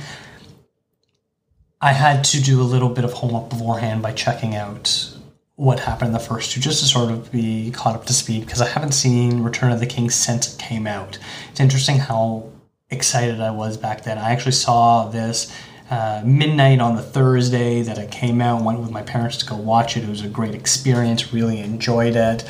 [1.80, 5.14] I had to do a little bit of homework beforehand by checking out
[5.56, 8.44] what happened in the first two, just to sort of be caught up to speed,
[8.44, 11.18] because I haven't seen Return of the King since it came out.
[11.50, 12.50] It's interesting how
[12.90, 14.18] excited I was back then.
[14.18, 15.54] I actually saw this
[15.90, 18.62] uh, midnight on the Thursday that it came out.
[18.62, 20.04] Went with my parents to go watch it.
[20.04, 21.32] It was a great experience.
[21.32, 22.44] Really enjoyed it.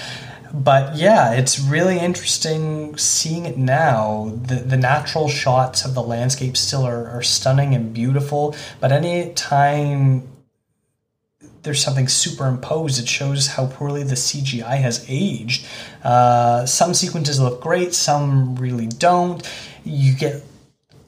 [0.53, 4.33] But yeah, it's really interesting seeing it now.
[4.43, 8.55] The the natural shots of the landscape still are, are stunning and beautiful.
[8.81, 10.29] But any time
[11.63, 15.67] there's something superimposed, it shows how poorly the CGI has aged.
[16.03, 19.49] Uh, some sequences look great, some really don't.
[19.85, 20.43] You get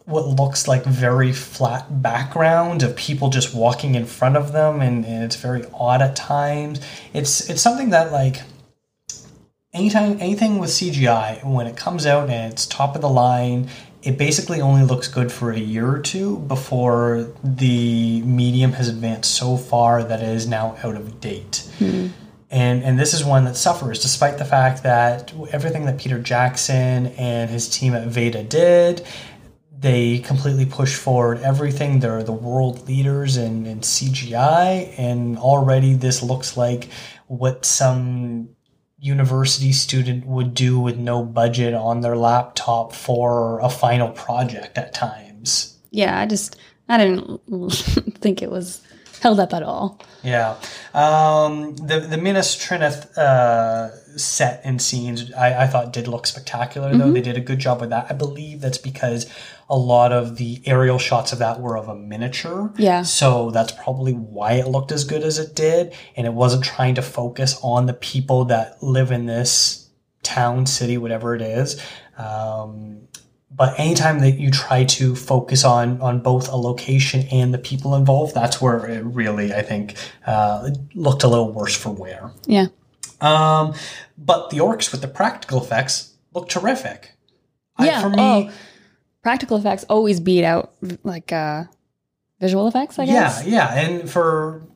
[0.04, 5.04] what looks like very flat background of people just walking in front of them and,
[5.04, 6.80] and, it's very odd at times
[7.14, 8.42] it's it's something that like
[9.72, 13.68] anytime anything with cgi when it comes out and it's top of the line
[14.02, 19.32] it basically only looks good for a year or two before the medium has advanced
[19.32, 22.08] so far that it is now out of date Hmm.
[22.50, 27.06] and and this is one that suffers despite the fact that everything that Peter Jackson
[27.16, 29.06] and his team at Weta did
[29.82, 32.00] they completely push forward everything.
[32.00, 36.88] They're the world leaders in, in CGI, and already this looks like
[37.26, 38.48] what some
[38.98, 44.94] university student would do with no budget on their laptop for a final project at
[44.94, 45.76] times.
[45.90, 46.56] Yeah, I just
[46.88, 47.40] I didn't
[48.20, 48.80] think it was
[49.20, 50.00] held up at all.
[50.22, 50.54] Yeah,
[50.94, 56.94] um, the the Minas Tirith uh, set and scenes I, I thought did look spectacular.
[56.96, 57.14] Though Mhm.
[57.14, 58.06] they did a good job with that.
[58.08, 59.26] I believe that's because
[59.72, 62.72] a lot of the aerial shots of that were of a miniature.
[62.76, 63.02] Yeah.
[63.02, 66.94] So that's probably why it looked as good as it did, and it wasn't trying
[66.96, 69.88] to focus on the people that live in this
[70.22, 71.82] town, city, whatever it is.
[72.18, 73.08] Um,
[73.50, 77.94] but anytime that you try to focus on on both a location and the people
[77.94, 82.30] involved, that's where it really, I think, uh, looked a little worse for wear.
[82.46, 82.66] Yeah.
[83.22, 83.74] Um,
[84.18, 87.12] but the orcs with the practical effects look terrific.
[87.78, 88.00] I- Yeah.
[88.02, 88.50] for me, oh,
[89.22, 91.64] practical effects always beat out like uh,
[92.40, 92.98] visual effects.
[92.98, 93.46] I guess.
[93.46, 94.66] Yeah, yeah, and for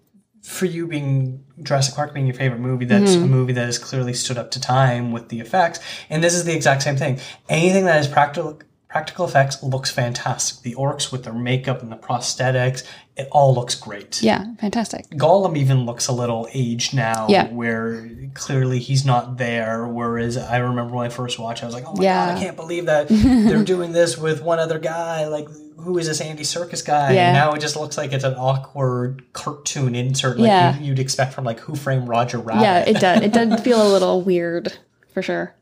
[0.42, 3.28] for you being Jurassic Park being your favorite movie, that's a Mhm.
[3.30, 5.80] movie that has clearly stood up to time with the effects.
[6.08, 7.18] And this is the exact same thing.
[7.48, 10.62] Anything that is practical practical effects looks fantastic.
[10.62, 12.82] The orcs with their makeup and the prosthetics,
[13.16, 14.22] it all looks great.
[14.22, 14.44] Yeah.
[14.60, 15.08] Fantastic.
[15.10, 17.48] Gollum even looks a little aged now, Yeah.
[17.50, 19.86] where clearly he's not there.
[19.86, 22.26] Whereas I remember when I first watched, I was like, "Oh my Yeah.
[22.26, 25.26] god, I can't believe that they're doing this with one other guy.
[25.28, 25.48] Like,
[25.78, 27.28] who is this Andy Serkis guy?" Yeah.
[27.28, 30.76] And now it just looks like it's an awkward cartoon insert, like Yeah.
[30.78, 32.62] you, you'd expect from like Who Framed Roger Rabbit.
[32.62, 33.22] Yeah, it does.
[33.22, 34.76] It does feel a little weird
[35.14, 35.54] for sure.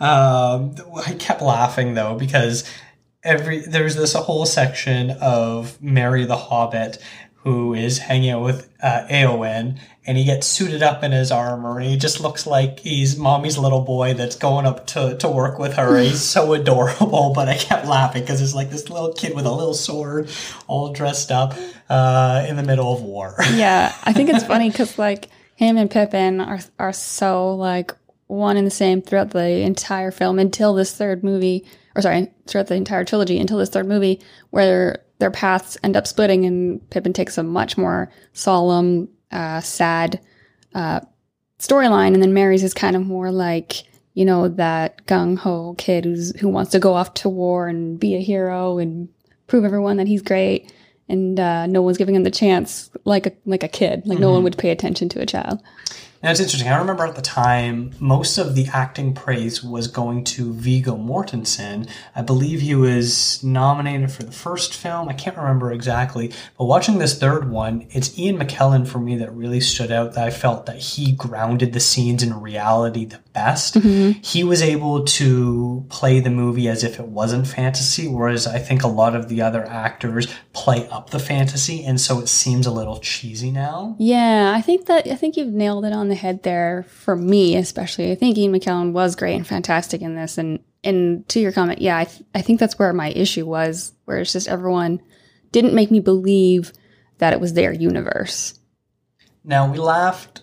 [0.00, 0.74] Um,
[1.06, 2.64] I kept laughing though because
[3.24, 6.98] every there's this whole section of Merry the Hobbit
[7.44, 11.78] who is hanging out with uh, Eowyn, and he gets suited up in his armor,
[11.78, 15.58] and he just looks like he's mommy's little boy that's going up to, to work
[15.58, 15.98] with her.
[15.98, 19.52] He's so adorable, but I kept laughing because it's like this little kid with a
[19.52, 20.30] little sword,
[20.66, 21.54] all dressed up
[21.90, 23.36] uh, in the middle of war.
[23.54, 27.92] Yeah, I think it's funny because like him and Pippin are are so like
[28.26, 31.64] one and the same throughout the entire film until this third movie,
[31.96, 36.06] or sorry, throughout the entire trilogy until this third movie, where their paths end up
[36.06, 40.20] splitting and Pippin takes a much more solemn, uh, sad
[40.74, 41.00] uh,
[41.58, 46.04] storyline, and then Merry's is kind of more like you know that gung ho kid
[46.04, 49.08] who's who wants to go off to war and be a hero and
[49.48, 50.72] prove everyone that he's great
[51.08, 54.30] and uh, no one's giving him the chance like a like a kid like no
[54.30, 54.34] Mhm.
[54.34, 55.60] one would pay attention to a child
[56.24, 56.70] Now it's interesting.
[56.70, 61.86] I remember at the time, most of the acting praise was going to Viggo Mortensen.
[62.16, 65.10] I believe he was nominated for the first film.
[65.10, 66.32] I can't remember exactly.
[66.56, 70.14] But watching this third one, it's Ian McKellen for me that really stood out.
[70.14, 73.74] That I felt that he grounded the scenes in reality the best.
[73.74, 74.20] Mm-hmm.
[74.22, 78.82] He was able to play the movie as if it wasn't fantasy, whereas I think
[78.82, 82.70] a lot of the other actors play up the fantasy, and so it seems a
[82.70, 83.94] little cheesy now.
[83.98, 87.56] Yeah, I think that I think you've nailed it on the head there for me,
[87.56, 88.10] especially.
[88.12, 91.80] I think Ian McKellen was great and fantastic in this, and and to your comment,
[91.80, 95.00] yeah, I th- I think that's where my issue was, where it's just everyone
[95.52, 96.72] didn't make me believe
[97.18, 98.58] that it was their universe.
[99.44, 100.42] Now we laughed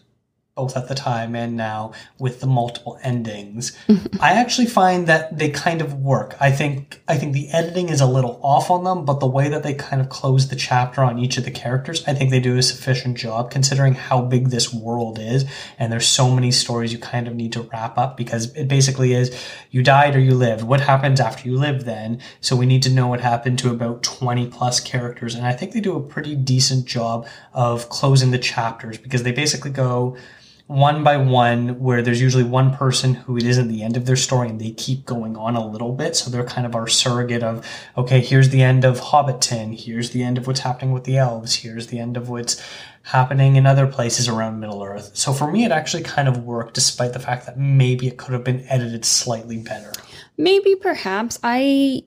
[0.55, 3.71] both at the time and now with the multiple endings.
[4.19, 6.35] I actually find that they kind of work.
[6.41, 9.47] I think I think the editing is a little off on them, but the way
[9.47, 12.41] that they kind of close the chapter on each of the characters, I think they
[12.41, 15.45] do a sufficient job considering how big this world is
[15.79, 19.13] and there's so many stories you kind of need to wrap up because it basically
[19.13, 19.33] is
[19.69, 20.63] you died or you lived.
[20.63, 22.19] What happens after you live then?
[22.41, 25.71] So we need to know what happened to about 20 plus characters and I think
[25.71, 30.17] they do a pretty decent job of closing the chapters because they basically go
[30.67, 34.15] one by one where there's usually one person who it isn't the end of their
[34.15, 36.15] story and they keep going on a little bit.
[36.15, 39.77] So they're kind of our surrogate of okay here's the end of hobbiton.
[39.77, 41.55] Here's the end of what's happening with the elves.
[41.55, 42.61] Here's the end of what's
[43.03, 45.11] happening in other places around middle earth.
[45.13, 48.33] So for me it actually kind of worked despite the fact that maybe it could
[48.33, 49.91] have been edited slightly better.
[50.37, 51.37] Maybe perhaps.
[51.43, 52.03] I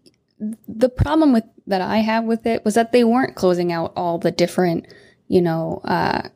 [0.66, 4.18] the problem with that I have with it was that they weren't closing out all
[4.18, 4.86] the different,
[5.28, 6.28] you know, uh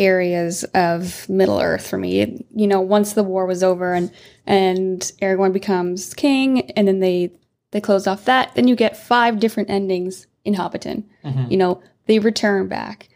[0.00, 2.20] areas of Middle Earth for me.
[2.20, 4.10] It- you know, once the war was over and
[4.46, 7.30] and Aragorn becomes king and then they
[7.70, 11.04] they close off that, then you get five different endings in Hobbiton.
[11.24, 11.50] Mm-hmm.
[11.52, 13.08] You know, they return back.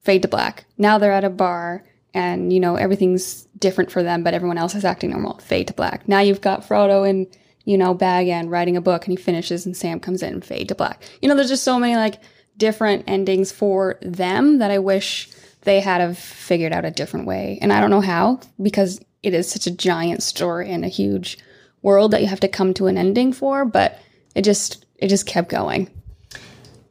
[0.00, 0.64] Fade to black.
[0.78, 4.74] Now they're at a bar and you know everything's different for them, but everyone else
[4.74, 5.38] is acting normal.
[5.38, 6.08] Fade to black.
[6.08, 7.26] Now you've got Frodo and
[7.64, 10.40] you know Bag End writing a book and he finishes and Sam comes in.
[10.40, 11.02] Fade to black.
[11.20, 12.20] You know, there's just so many like
[12.56, 15.28] different endings for them that I wish
[15.62, 17.58] they had have figured out a different way.
[17.60, 21.38] And I don't know how because it is such a giant story and a huge
[21.82, 23.64] world that you have to come to an ending for.
[23.64, 23.98] But
[24.34, 25.90] it just it just kept going.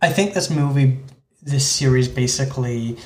[0.02, 1.00] I think this movie,
[1.42, 2.98] this series basically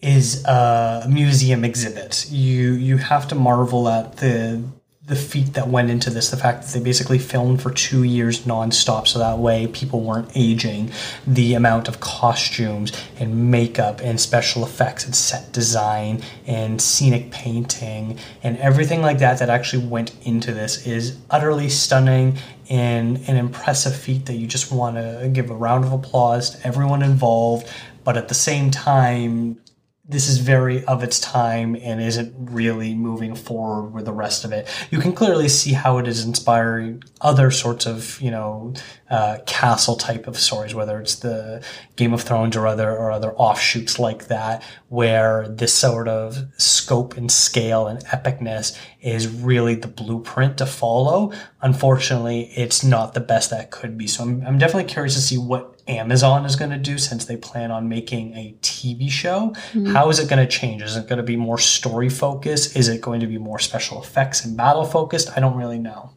[0.00, 2.30] is a museum exhibit.
[2.30, 4.62] You you have to marvel at the
[5.06, 6.30] the feat that went into this.
[6.30, 10.30] The fact that they basically filmed for two years nonstop, so that way people weren't
[10.34, 10.92] aging.
[11.26, 18.18] The amount of costumes and makeup and special effects and set design and scenic painting
[18.42, 22.38] and everything like that that actually went into this is utterly stunning
[22.70, 26.66] and an impressive feat that you just want to give a round of applause to
[26.66, 27.68] everyone involved.
[28.04, 29.58] But at the same time,
[30.06, 34.52] this is very of its time and isn't really moving forward with the rest of
[34.52, 34.68] it.
[34.90, 38.74] You can clearly see how it is inspiring other sorts of, you know,
[39.08, 41.64] uh, castle type of stories, whether it's the
[41.96, 47.16] Game of Thrones or other or other offshoots like that, where this sort of scope
[47.16, 51.32] and scale and epicness is really the blueprint to follow.
[51.62, 54.06] Unfortunately, it's not the best that could be.
[54.06, 57.36] So I'm, I'm definitely curious to see what Amazon is going to do since they
[57.36, 59.54] plan on making a TV show.
[59.88, 60.82] How is it going to change?
[60.82, 62.76] Is it going to be more story focused?
[62.76, 65.30] Is it going to be more special effects and battle focused?
[65.36, 66.10] I don't really know.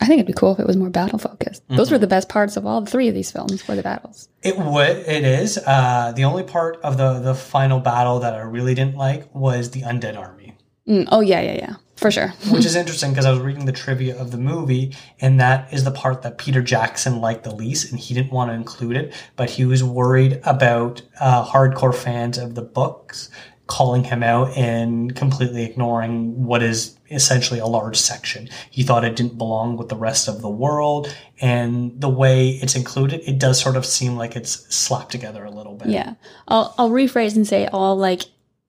[0.00, 1.62] I think it'd be cool if it was more battle focused.
[1.68, 4.28] Those were the best parts of all the three of these films were the battles.
[4.42, 4.96] It would.
[4.98, 5.56] It is.
[5.58, 9.70] Uh, the only part of the the final battle that I really didn't like was
[9.70, 10.56] the undead army.
[10.86, 12.34] Mm, oh yeah, yeah, yeah, for sure.
[12.50, 15.84] which is interesting because I was reading the trivia of the movie, and that is
[15.84, 19.14] the part that Peter Jackson liked the least, and he didn't want to include it,
[19.36, 23.30] but he was worried about uh, hardcore fans of the books
[23.68, 28.50] calling him out and completely ignoring what is essentially a large section.
[28.70, 31.08] He thought it didn't belong with the rest of the world,
[31.40, 35.50] and the way it's included, it does sort of seem like it's slapped together a
[35.50, 35.88] little bit.
[35.88, 36.16] Yeah,
[36.48, 38.26] I'll I'll rephrase and say all like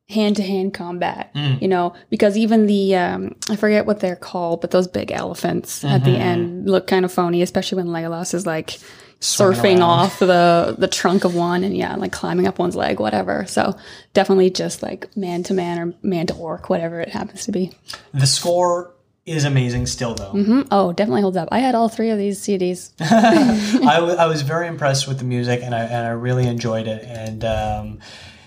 [0.10, 1.32] hand to hand combat.
[1.36, 5.84] You know, because even the um, I forget what they're called, but those big elephants
[5.84, 8.80] at the end look kind of phony, especially when Legolas is like
[9.22, 9.82] surfing around.
[9.82, 13.46] off the the trunk of one and yeah, like climbing up one's leg, whatever.
[13.48, 13.76] So
[14.14, 17.72] definitely just like man to man or man to orc, whatever it happens to be.
[18.14, 18.92] The score
[19.26, 20.34] is amazing still, though.
[20.34, 20.62] Mm-hmm.
[20.70, 21.50] Oh, definitely holds up.
[21.52, 22.92] I had all three of these CDs.
[23.00, 26.88] I, w- I was very impressed with the music and I, and I really enjoyed
[26.88, 27.04] it.
[27.06, 28.00] And um,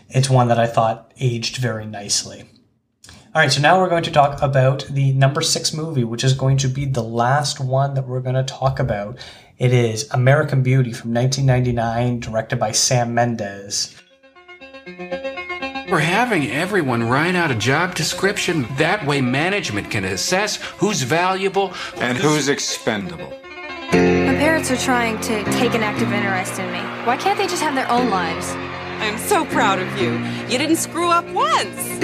[0.09, 2.44] it's one that I thought aged very nicely.
[3.34, 6.32] All right, so now we're going to talk about the number six movie, which is
[6.32, 9.18] going to be the last one that we're going to talk about.
[9.59, 13.94] It is American Beauty from 1999, directed by Sam Mendes.
[14.86, 18.66] We're having everyone write out a job description.
[18.76, 23.30] That way, management can assess who's valuable and who's expendable.
[23.92, 26.80] My parents are trying to take an active interest in me.
[27.04, 28.77] Why can't they just have their own lives?
[29.01, 30.18] I'm so proud of you.
[30.51, 31.99] You didn't screw up once.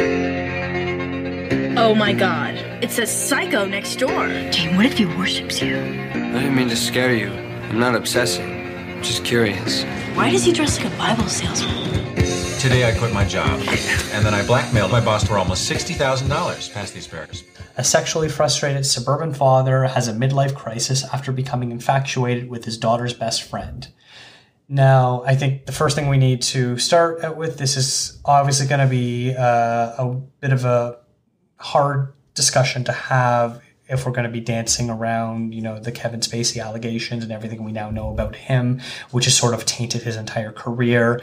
[1.76, 2.54] Oh my god.
[2.82, 4.28] It says psycho next door.
[4.50, 5.76] Jane, what if he worships you?
[5.76, 7.28] I didn't mean to scare you.
[7.28, 8.48] I'm not obsessing.
[8.96, 9.84] I'm just curious.
[10.14, 12.14] Why does he dress like a Bible salesman?
[12.60, 13.60] Today I quit my job,
[14.12, 17.42] and then I blackmailed my boss for almost $60,000 past the asparagus.
[17.76, 23.12] A sexually frustrated suburban father has a midlife crisis after becoming infatuated with his daughter's
[23.12, 23.88] best friend.
[24.68, 28.66] Now, I think the first thing we need to start out with this is obviously
[28.66, 30.98] going to be uh, a bit of a
[31.56, 36.20] hard discussion to have if we're going to be dancing around, you know, the Kevin
[36.20, 40.16] Spacey allegations and everything we now know about him, which has sort of tainted his
[40.16, 41.20] entire career.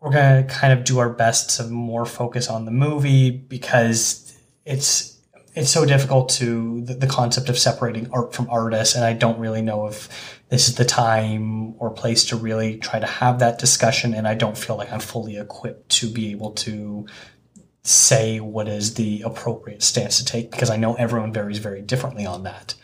[0.00, 4.36] We're going to kind of do our best to more focus on the movie because
[4.64, 5.18] it's
[5.54, 9.38] it's so difficult to the, the, concept of separating art from artists and i don't
[9.38, 13.58] really know if this is the time or place to really try to have that
[13.58, 17.06] discussion and i don't feel like i'm fully equipped to be able to
[17.82, 22.26] say what is the appropriate stance to take because i know everyone varies very differently
[22.26, 22.74] on that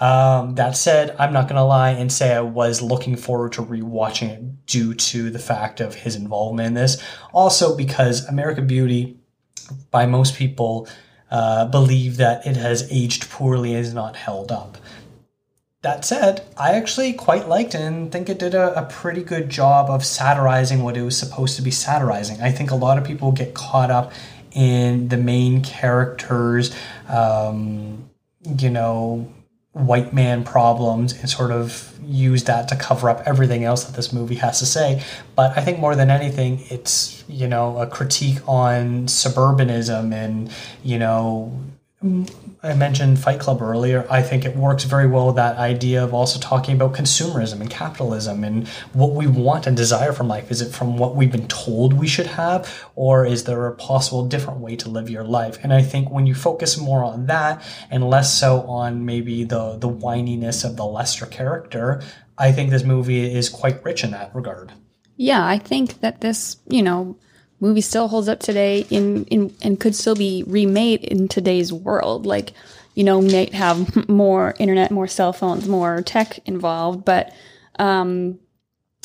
[0.00, 3.64] um, that said, I'm not going to lie and say I was looking forward to
[3.64, 7.02] rewatching it due to the fact of his involvement in this.
[7.32, 9.18] Also, because American Beauty,
[9.90, 10.88] by most people,
[11.32, 14.78] uh, believe that it has aged poorly and is not held up.
[15.82, 19.48] That said, I actually quite liked it and think it did a, a, pretty good
[19.48, 22.40] job of satirizing what it was supposed to be satirizing.
[22.40, 24.12] I think a lot of people get caught up
[24.50, 26.74] in the main characters,
[27.08, 28.10] um,
[28.58, 29.32] you know,
[29.72, 34.12] white man problems and sort of use that to cover up everything else that this
[34.12, 35.00] movie has to say.
[35.36, 40.50] But I think more than anything, it's, you know, a critique on suburbanism and,
[40.82, 41.56] you know,
[42.68, 44.06] I mentioned Fight Club earlier.
[44.10, 47.70] I think it works very well with that idea of also talking about consumerism and
[47.70, 50.50] capitalism and what we want and desire from life.
[50.50, 54.26] Is it from what we've been told we should have, or is there a possible
[54.26, 55.58] different way to live your life?
[55.62, 59.78] And I think when you focus more on that and less so on maybe the
[59.78, 62.02] the whininess of the Lester character,
[62.36, 64.72] I think this movie is quite rich in that regard.
[65.16, 67.16] Yeah, I think that this, you know,
[67.60, 72.26] movie still holds up today in, in and could still be remade in today's world.
[72.26, 72.52] Like,
[72.94, 77.04] you know, might have more internet, more cell phones, more tech involved.
[77.04, 77.32] But
[77.78, 78.38] um,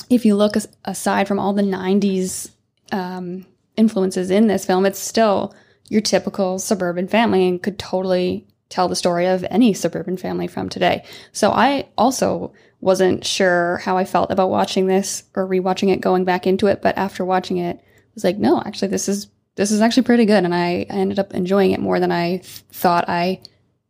[0.10, 2.52] if you look as, aside from all the '90s
[2.92, 3.46] um,
[3.76, 5.56] influences in this film, it's still
[5.90, 10.68] your typical suburban family and could totally tell the story of any suburban family from
[10.70, 11.04] today.
[11.32, 16.26] So I also wasn't sure how I felt about watching this or rewatching it, going
[16.26, 16.82] back into it.
[16.82, 17.80] But after watching it,
[18.16, 21.20] was like, no, actually, this is this is actually pretty good, and I, I ended
[21.20, 23.40] up enjoying it more than I th- thought I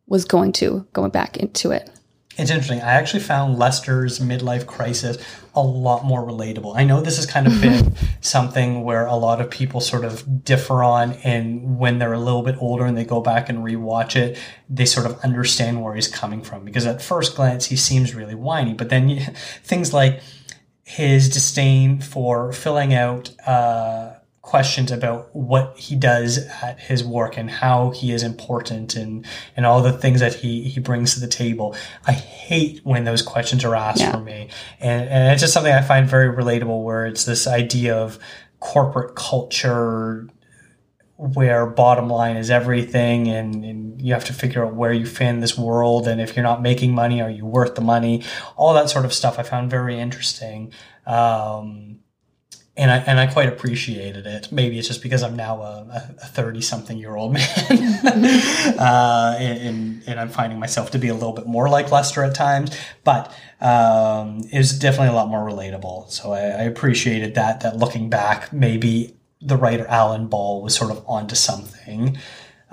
[0.07, 1.89] was going to going back into it.
[2.35, 2.81] It's interesting.
[2.81, 5.17] I actually found Lester's midlife crisis
[5.53, 6.75] a lot more relatable.
[6.75, 10.43] I know this has kind of been something where a lot of people sort of
[10.43, 14.15] differ on, and when they're a little bit older and they go back and rewatch
[14.15, 16.65] it, they sort of understand where he's coming from.
[16.65, 19.21] Because at first glance, he seems really whiny, but then you,
[19.63, 20.21] things like
[20.83, 27.49] his disdain for filling out uh, questions about what he does at his work and
[27.49, 29.25] how he is important and
[29.55, 31.75] and all the things that he he brings to the table.
[32.05, 34.11] I hate when those questions are asked yeah.
[34.11, 36.83] for me, and and it's just something I find very relatable.
[36.83, 38.19] Where it's this idea of
[38.59, 40.27] corporate culture
[41.33, 45.27] where bottom line is everything and, and, you have to figure out where you fit
[45.27, 48.21] in this world and if you're not making money are you worth the money
[48.57, 50.73] all that sort of stuff i found very interesting
[51.05, 51.99] um,
[52.75, 54.51] and I and I quite appreciated it.
[54.51, 58.25] Maybe it's just because I'm now a thirty something year old man,
[58.79, 62.33] uh, and, and I'm finding myself to be a little bit more like Lester at
[62.33, 62.75] times.
[63.03, 66.09] But um, it was definitely a lot more relatable.
[66.09, 67.61] So I, I appreciated that.
[67.61, 69.15] That looking back, maybe
[69.45, 72.17] the writer Alan Ball was sort of onto something.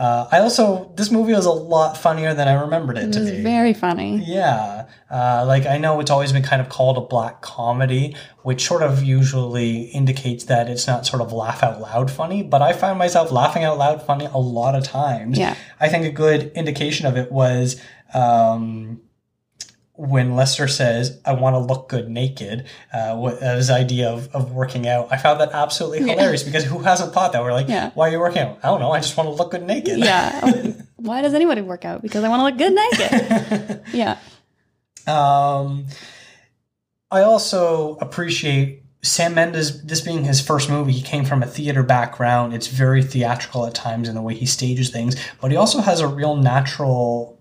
[0.01, 3.21] Uh, I also this movie was a lot funnier than I remembered it, it to
[3.21, 3.43] be.
[3.43, 4.25] Very funny.
[4.25, 8.66] Yeah, uh, like I know it's always been kind of called a black comedy, which
[8.66, 12.43] sort of usually indicates that it's not sort of laugh out loud funny.
[12.43, 15.39] But I find myself laughing out loud funny a lot of times.
[15.39, 17.79] Yeah, I think a good indication of it was.
[18.14, 19.03] Um,
[20.01, 24.34] when Lester says, I want to look good naked, uh, what, uh, his idea of,
[24.34, 26.48] of working out, I found that absolutely hilarious yeah.
[26.48, 27.42] because who hasn't thought that?
[27.42, 27.90] We're like, yeah.
[27.92, 28.59] why are you working out?
[28.62, 28.92] I don't know.
[28.92, 29.98] I just want to look good naked.
[29.98, 30.72] Yeah.
[30.96, 32.01] why does anybody work out?
[32.01, 33.82] Because I want to look good naked.
[33.92, 34.18] yeah.
[35.07, 35.84] Um,
[37.11, 41.82] I also appreciate Sam Mendes, this being his first movie, he came from a theater
[41.82, 42.55] background.
[42.55, 46.01] It's very theatrical at times in the way he stages things, but he also has
[46.01, 47.39] a real natural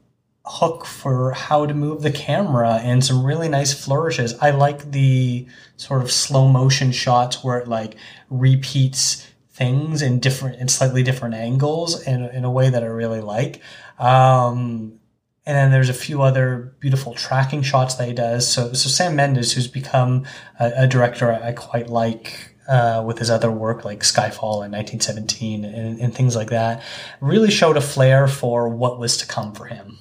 [0.50, 4.34] hook for how to move the camera and some really nice flourishes.
[4.42, 5.46] I like the
[5.78, 7.96] sort of slow motion shots where it like
[8.32, 13.22] repeats things in different in slightly different angles in, in a way that I really
[13.22, 13.62] like.
[14.00, 15.00] Um,
[15.46, 18.48] and then there's a few other beautiful tracking shots that he does.
[18.48, 20.26] So, so Sam Mendes, who's become
[20.60, 25.64] a, a director I quite like uh, with his other work like Skyfall in 1917
[25.64, 26.82] and, and things like that,
[27.22, 30.00] really showed a flair for what was to come for him.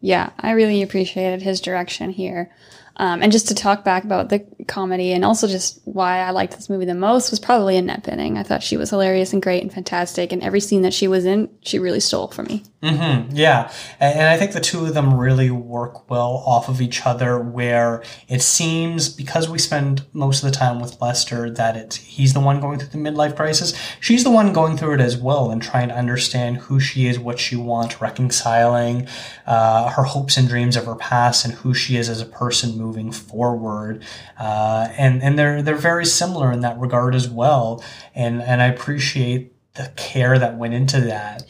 [0.00, 2.50] Yeah, I really appreciated his direction here.
[2.98, 6.56] Um, and just to talk back about the comedy and also just why I liked
[6.56, 8.36] this movie the most was probably Annette Bening.
[8.36, 11.24] I thought she was hilarious and great and fantastic, and every scene that she was
[11.24, 12.64] in, she really stole for me.
[12.82, 13.36] Mm-hmm.
[13.36, 17.06] Yeah, and, and I think the two of them really work well off of each
[17.06, 17.38] other.
[17.38, 22.34] Where it seems because we spend most of the time with Lester that it's he's
[22.34, 23.74] the one going through the midlife crisis.
[24.00, 27.18] She's the one going through it as well and trying to understand who she is,
[27.18, 29.06] what she wants, reconciling
[29.46, 32.76] uh, her hopes and dreams of her past and who she is as a person
[32.88, 34.02] moving forward.
[34.38, 37.84] Uh, and and they're they're very similar in that regard as well.
[38.14, 41.44] And and I appreciate the care that went into that.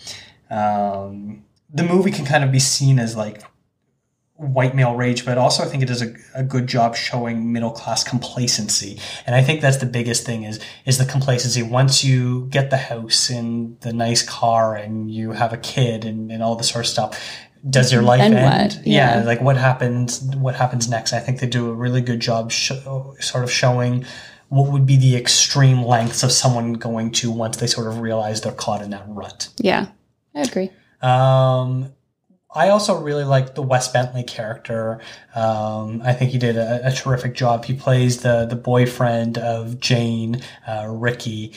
[0.50, 3.42] Um, the movie can kind of be seen as like
[4.38, 7.72] white male rage, but also I think it does a, a good job showing middle
[7.72, 9.00] class complacency.
[9.26, 11.62] And I think that's the biggest thing is is the complacency.
[11.62, 16.30] Once you get the house and the nice car and you have a kid and,
[16.30, 17.20] and all this sort of stuff,
[17.68, 18.80] does your life Then end?
[18.84, 19.18] Yeah.
[19.20, 19.24] Yeah.
[19.24, 20.20] like what happens?
[20.36, 21.12] What happens next?
[21.12, 22.72] I think they do a really good job, sh-
[23.20, 24.04] sort of showing
[24.48, 28.40] what would be the extreme lengths of someone going to once they sort of realize
[28.40, 29.48] they're caught in that rut.
[29.58, 29.88] Yeah,
[30.34, 30.70] I agree.
[31.02, 31.92] Um,
[32.54, 35.00] I also really like the Wes Bentley character.
[35.34, 37.66] Um, I think he did a, a terrific job.
[37.66, 41.52] He plays the the boyfriend of Jane, uh, Ricky,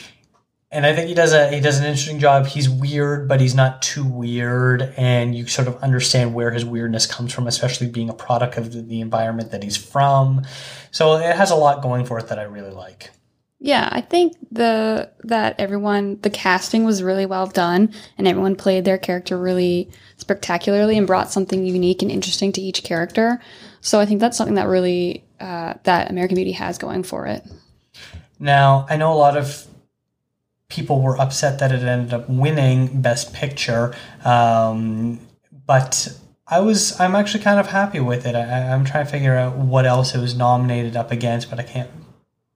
[0.72, 2.46] and I think he does a he does an interesting job.
[2.46, 7.06] He's weird, but he's not too weird, and you sort of understand where his weirdness
[7.06, 10.46] comes from, especially being a product of the, environment that he's from.
[10.90, 13.10] So it has a lot going for it that I really like.
[13.58, 18.86] Yeah, I think the that everyone the casting was really well done and everyone played
[18.86, 23.40] their character really spectacularly and brought something unique and interesting to each character.
[23.82, 27.44] So I think that's something that really uh, that American Beauty has going for it.
[28.38, 29.66] Now, I know a lot of
[30.72, 33.94] people were upset that it ended up winning Best Picture,
[34.24, 35.20] um,
[35.66, 36.18] but
[36.48, 38.34] I was I'm actually kind of happy with it.
[38.34, 41.62] I, I'm trying to figure out what else it was nominated up against, but I
[41.62, 41.90] can't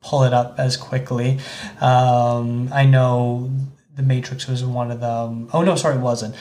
[0.01, 1.39] pull it up as quickly.
[1.81, 3.51] Um, I know
[3.97, 5.49] The Matrix was one of them.
[5.55, 6.35] Oh no, sorry, it wasn't.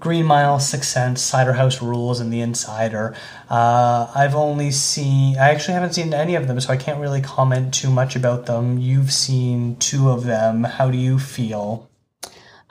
[0.00, 3.14] Green Mile, Sixth Sense, Cider House Rules, and The Insider.
[3.50, 5.36] Uh, I've only seen.
[5.36, 8.46] I actually haven't seen any of them, so I can't really comment too much about
[8.46, 8.78] them.
[8.78, 10.64] You've seen two of them.
[10.64, 11.90] How do you feel?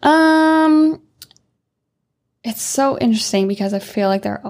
[0.02, 1.00] Um,
[2.44, 4.42] it's so interesting because I feel like they're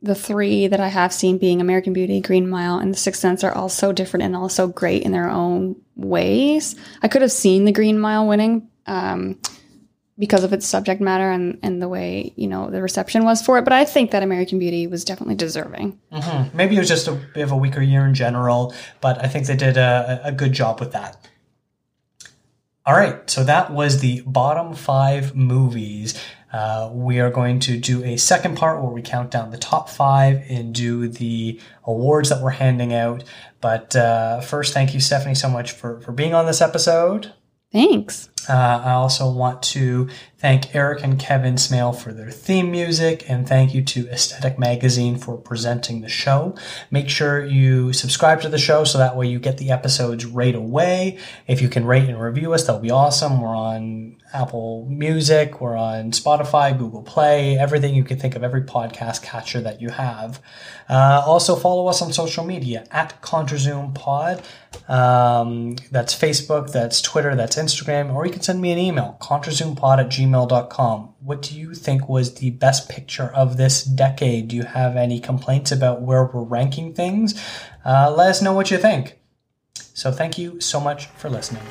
[0.00, 3.44] the three that I have seen being American Beauty, Green Mile, and The Sixth Sense
[3.44, 6.76] are all so different and all so great in their own ways.
[7.02, 9.38] I could have seen the Green Mile winning um,
[10.18, 13.58] because of its subject matter and, and the way you know the reception was for
[13.58, 15.98] it, but I think that American Beauty was definitely deserving.
[16.12, 16.56] Mm-hmm.
[16.56, 19.46] Maybe it was just a bit of a weaker year in general, but I think
[19.46, 21.28] they did a, a good job with that.
[22.86, 26.22] All right, so that was the bottom five movies.
[26.52, 29.88] Uh, we are going to do a second part where we count down the top
[29.88, 33.24] five and do the awards that we're handing out.
[33.60, 37.32] But uh, first, thank you, Stephanie, so much for, for being on this episode.
[37.72, 38.28] Thanks.
[38.48, 43.48] Uh, I also want to thank Eric and Kevin Smale for their theme music, and
[43.48, 46.54] thank you to Aesthetic Magazine for presenting the show.
[46.90, 50.54] Make sure you subscribe to the show so that way you get the episodes right
[50.54, 51.18] away.
[51.46, 53.40] If you can rate and review us, that'll be awesome.
[53.40, 58.62] We're on Apple Music, we're on Spotify, Google Play, everything you can think of, every
[58.62, 60.42] podcast catcher that you have.
[60.90, 64.42] Uh, also, follow us on social media at ContraZoom Pod.
[64.88, 69.98] Um, that's Facebook, that's Twitter, that's Instagram, or you can send me an email, contrazoompod
[69.98, 71.14] at gmail.com.
[71.20, 74.48] What do you think was the best picture of this decade?
[74.48, 77.40] Do you have any complaints about where we're ranking things?
[77.84, 79.18] Uh, let us know what you think.
[79.94, 81.62] So, thank you so much for listening.